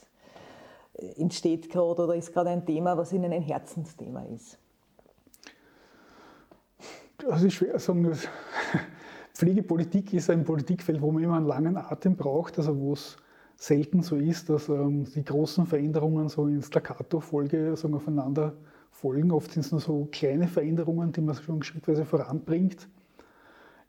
entsteht 1.16 1.70
gerade 1.70 2.02
oder 2.02 2.16
ist 2.16 2.32
gerade 2.32 2.50
ein 2.50 2.66
Thema, 2.66 2.96
was 2.96 3.12
Ihnen 3.12 3.32
ein 3.32 3.42
Herzensthema 3.42 4.22
ist? 4.24 4.58
Das 7.28 7.42
ist 7.42 7.54
schwer 7.54 7.78
sagen. 7.78 8.12
Pflegepolitik 9.34 10.12
ist 10.12 10.28
ein 10.28 10.44
Politikfeld, 10.44 11.00
wo 11.00 11.10
man 11.10 11.22
immer 11.22 11.36
einen 11.36 11.46
langen 11.46 11.76
Atem 11.76 12.16
braucht, 12.16 12.58
also 12.58 12.78
wo 12.78 12.92
es 12.92 13.16
selten 13.56 14.02
so 14.02 14.16
ist, 14.16 14.50
dass 14.50 14.68
ähm, 14.68 15.04
die 15.04 15.24
großen 15.24 15.66
Veränderungen 15.66 16.28
so 16.28 16.46
in 16.46 16.62
Staccato-Folge 16.62 17.74
aufeinander 17.74 18.54
folgen. 18.90 19.30
Oft 19.30 19.52
sind 19.52 19.64
es 19.64 19.72
nur 19.72 19.80
so 19.80 20.08
kleine 20.10 20.48
Veränderungen, 20.48 21.12
die 21.12 21.20
man 21.20 21.34
schon 21.34 21.62
schrittweise 21.62 22.04
voranbringt. 22.04 22.88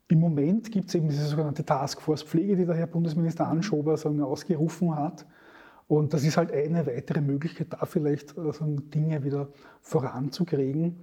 Im 0.07 0.19
Moment 0.19 0.71
gibt 0.71 0.89
es 0.89 0.95
eben 0.95 1.09
diese 1.09 1.25
sogenannte 1.25 1.65
Taskforce 1.65 2.23
Pflege, 2.23 2.55
die 2.55 2.65
der 2.65 2.75
Herr 2.75 2.87
Bundesminister 2.87 3.47
Anschober 3.47 3.97
sagen, 3.97 4.21
ausgerufen 4.21 4.95
hat. 4.95 5.25
Und 5.87 6.13
das 6.13 6.23
ist 6.23 6.37
halt 6.37 6.51
eine 6.51 6.85
weitere 6.85 7.21
Möglichkeit, 7.21 7.67
da 7.71 7.85
vielleicht 7.85 8.37
also 8.37 8.65
Dinge 8.65 9.23
wieder 9.23 9.49
voranzukriegen. 9.81 10.97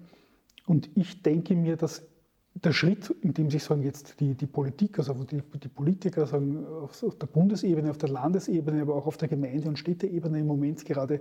Und 0.67 0.91
ich 0.97 1.23
denke 1.23 1.55
mir, 1.57 1.77
dass 1.77 2.07
der 2.55 2.73
Schritt, 2.73 3.11
in 3.23 3.33
dem 3.33 3.51
sich 3.51 3.63
sagen 3.63 3.83
jetzt 3.83 4.19
die, 4.21 4.35
die 4.35 4.47
Politik, 4.47 4.99
also 4.99 5.15
die, 5.25 5.43
die 5.63 5.69
Politiker 5.69 6.27
sagen, 6.27 6.67
auf, 6.67 7.03
auf, 7.03 7.17
der 7.17 7.27
Bundesebene, 7.27 7.91
auf 7.91 7.99
der 7.99 8.09
Landesebene, 8.09 8.83
aber 8.83 8.97
auch 8.97 9.07
auf 9.07 9.17
der 9.17 9.29
Gemeinde- 9.29 9.69
und 9.69 9.79
Städteebene 9.79 10.41
im 10.41 10.47
Moment 10.47 10.85
gerade 10.85 11.21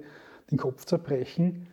den 0.49 0.57
Kopf 0.57 0.85
zerbrechen, 0.85 1.67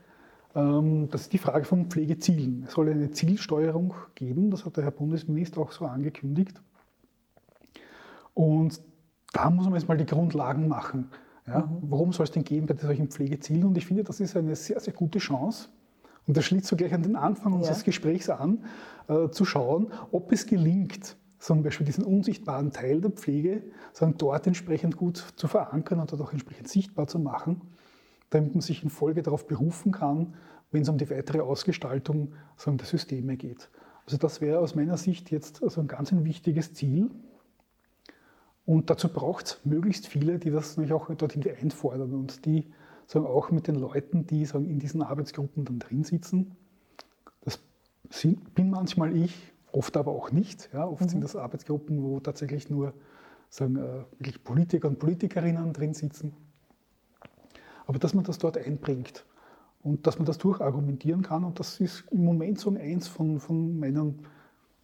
ähm, 0.55 1.09
das 1.11 1.23
ist 1.23 1.33
die 1.33 1.38
Frage 1.38 1.64
von 1.64 1.87
Pflegezielen. 1.87 2.64
Es 2.66 2.73
soll 2.73 2.90
eine 2.90 3.11
Zielsteuerung 3.11 3.95
geben, 4.14 4.51
das 4.51 4.64
hat 4.64 4.77
der 4.77 4.85
Herr 4.85 4.90
Bundesminister 4.90 5.61
auch 5.61 5.73
so 5.73 5.85
angekündigt. 5.87 6.61
Und 8.35 8.81
da 9.33 9.51
muss 9.51 9.64
man 9.64 9.75
jetzt 9.75 9.88
mal 9.88 9.97
die 9.97 10.07
Grundlagen 10.07 10.69
machen. 10.69 11.11
Ja, 11.47 11.61
mhm. 11.61 11.79
worum 11.83 12.12
soll 12.12 12.25
es 12.25 12.31
denn 12.33 12.45
gehen 12.45 12.66
bei 12.66 12.75
solchen 12.75 13.09
Pflegezielen? 13.09 13.64
Und 13.64 13.79
ich 13.79 13.87
finde, 13.87 14.03
das 14.05 14.21
ist 14.21 14.37
eine 14.37 14.57
sehr, 14.57 14.81
sehr 14.81 14.92
gute 14.92 15.19
Chance. 15.19 15.69
Und 16.27 16.37
das 16.37 16.45
schließt 16.45 16.67
so 16.67 16.77
gleich 16.77 16.93
an 16.93 17.03
den 17.03 17.17
Anfang 17.17 17.53
ja. 17.53 17.59
unseres 17.59 17.85
Gesprächs 17.85 18.29
an, 18.29 18.65
äh, 19.09 19.29
zu 19.31 19.45
schauen, 19.45 19.93
ob 20.11 20.33
es 20.33 20.47
gelingt, 20.47 21.17
zum 21.39 21.62
Beispiel 21.62 21.87
diesen 21.87 22.05
unsichtbaren 22.05 22.73
Teil 22.73 23.01
der 23.01 23.11
Pflege 23.11 23.62
dort 24.19 24.47
entsprechend 24.47 24.97
gut 24.97 25.17
zu 25.37 25.47
verankern 25.47 26.01
und 26.01 26.11
dort 26.11 26.23
auch 26.23 26.33
entsprechend 26.33 26.69
sichtbar 26.69 27.07
zu 27.07 27.19
machen 27.19 27.62
damit 28.31 28.55
man 28.55 28.61
sich 28.61 28.83
in 28.83 28.91
Folge 28.91 29.23
darauf 29.23 29.47
berufen 29.47 29.93
kann, 29.93 30.35
wenn 30.71 30.83
es 30.83 30.89
um 30.89 30.99
die 30.99 31.11
weitere 31.11 31.41
Ausgestaltung 31.41 32.33
sagen, 32.57 32.79
der 32.79 32.87
Systeme 32.87 33.37
geht. 33.37 33.71
Also 34.05 34.19
das 34.19 34.41
wäre 34.41 34.59
aus 34.59 34.75
meiner 34.75 34.97
Sicht 34.97 35.31
jetzt 35.31 35.62
also 35.62 35.81
ein 35.81 35.89
ganz 35.89 36.12
ein 36.12 36.25
wichtiges 36.25 36.75
Ziel. 36.75 37.11
Und 38.65 38.91
dazu 38.91 39.09
braucht 39.09 39.47
es 39.47 39.61
möglichst 39.65 40.09
viele, 40.09 40.39
die 40.39 40.51
das 40.51 40.77
nämlich 40.77 40.93
auch 40.93 41.12
dorthin 41.15 41.45
einfordern 41.61 42.15
und 42.15 42.45
die 42.47 42.73
sagen, 43.07 43.27
auch 43.27 43.51
mit 43.51 43.69
den 43.69 43.77
Leuten, 43.77 44.27
die 44.27 44.45
sagen, 44.45 44.66
in 44.66 44.79
diesen 44.79 45.03
Arbeitsgruppen 45.03 45.64
dann 45.64 45.79
drin 45.79 46.05
sitzen. 46.05 46.57
Das 47.42 47.61
sind, 48.11 48.55
bin 48.55 48.71
manchmal 48.71 49.16
ich, 49.16 49.53
oft 49.73 49.97
aber 49.97 50.12
auch 50.12 50.33
nicht. 50.33 50.71
Ja, 50.73 50.87
oft 50.87 51.03
mhm. 51.03 51.09
sind 51.09 51.25
das 51.25 51.37
Arbeitsgruppen, 51.37 52.03
wo 52.03 52.21
tatsächlich 52.21 52.71
nur 52.71 52.95
sagen, 53.49 53.77
äh, 53.77 54.05
wirklich 54.19 54.42
Politiker 54.42 54.88
und 54.88 54.99
Politikerinnen 54.99 55.73
drin 55.73 55.95
sitzen 55.95 56.33
aber 57.87 57.99
dass 57.99 58.14
man 58.14 58.25
das 58.25 58.38
dort 58.38 58.59
einbringt 58.59 59.25
und 59.83 60.07
dass 60.07 60.19
man 60.19 60.27
das 60.27 60.38
durchargumentieren 60.38 61.23
kann. 61.23 61.45
Und 61.45 61.59
das 61.61 61.81
ist 61.81 62.05
im 62.11 62.25
Moment 62.25 62.59
so 62.59 62.75
eins 62.75 63.09
von, 63.09 63.40
von 63.40 63.79
meinen 63.79 64.27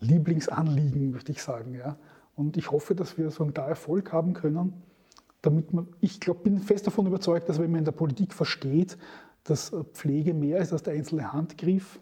Lieblingsanliegen, 0.00 1.10
möchte 1.10 1.32
ich 1.32 1.42
sagen. 1.42 1.74
Ja. 1.74 1.96
Und 2.36 2.56
ich 2.56 2.70
hoffe, 2.70 2.94
dass 2.94 3.18
wir 3.18 3.30
so 3.30 3.44
da 3.50 3.66
Erfolg 3.68 4.12
haben 4.12 4.32
können, 4.32 4.72
damit 5.42 5.72
man, 5.72 5.88
ich 6.00 6.20
glaube, 6.20 6.40
bin 6.40 6.60
fest 6.60 6.86
davon 6.86 7.06
überzeugt, 7.06 7.48
dass 7.48 7.58
wenn 7.58 7.70
man 7.70 7.80
in 7.80 7.84
der 7.84 7.92
Politik 7.92 8.32
versteht, 8.32 8.96
dass 9.44 9.72
Pflege 9.92 10.34
mehr 10.34 10.58
ist 10.58 10.72
als 10.72 10.84
der 10.84 10.94
einzelne 10.94 11.32
Handgriff, 11.32 12.00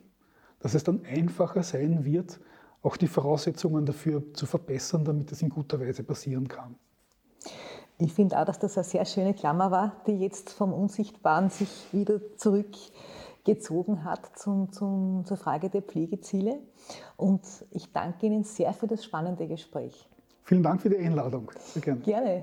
dass 0.61 0.75
es 0.75 0.85
dann 0.85 1.05
einfacher 1.07 1.63
sein 1.63 2.05
wird, 2.05 2.39
auch 2.83 2.97
die 2.97 3.09
Voraussetzungen 3.09 3.87
dafür 3.87 4.23
zu 4.35 4.47
verbessern, 4.47 5.05
damit 5.05 5.33
es 5.33 5.43
in 5.43 5.49
guter 5.49 5.81
Weise 5.81 6.03
passieren 6.03 6.49
kann. 6.49 6.77
Ich 7.99 8.13
finde 8.15 8.39
auch, 8.39 8.45
dass 8.45 8.59
das 8.59 8.77
eine 8.79 8.85
sehr 8.85 9.05
schöne 9.05 9.35
Klammer 9.35 9.71
war, 9.71 9.97
die 10.07 10.19
jetzt 10.19 10.51
vom 10.51 10.73
Unsichtbaren 10.73 11.51
sich 11.51 11.69
wieder 11.93 12.21
zurückgezogen 12.37 14.05
hat 14.05 14.39
zum, 14.39 14.73
zum, 14.73 15.25
zur 15.27 15.37
Frage 15.37 15.69
der 15.69 15.83
Pflegeziele. 15.83 16.59
Und 17.17 17.43
ich 17.71 17.93
danke 17.93 18.27
Ihnen 18.27 18.45
sehr 18.45 18.73
für 18.73 18.87
das 18.87 19.05
spannende 19.05 19.47
Gespräch. 19.47 20.09
Vielen 20.45 20.63
Dank 20.63 20.81
für 20.81 20.89
die 20.89 20.97
Einladung. 20.97 21.51
Sehr 21.59 21.83
gerne. 21.83 22.01
gerne. 22.01 22.43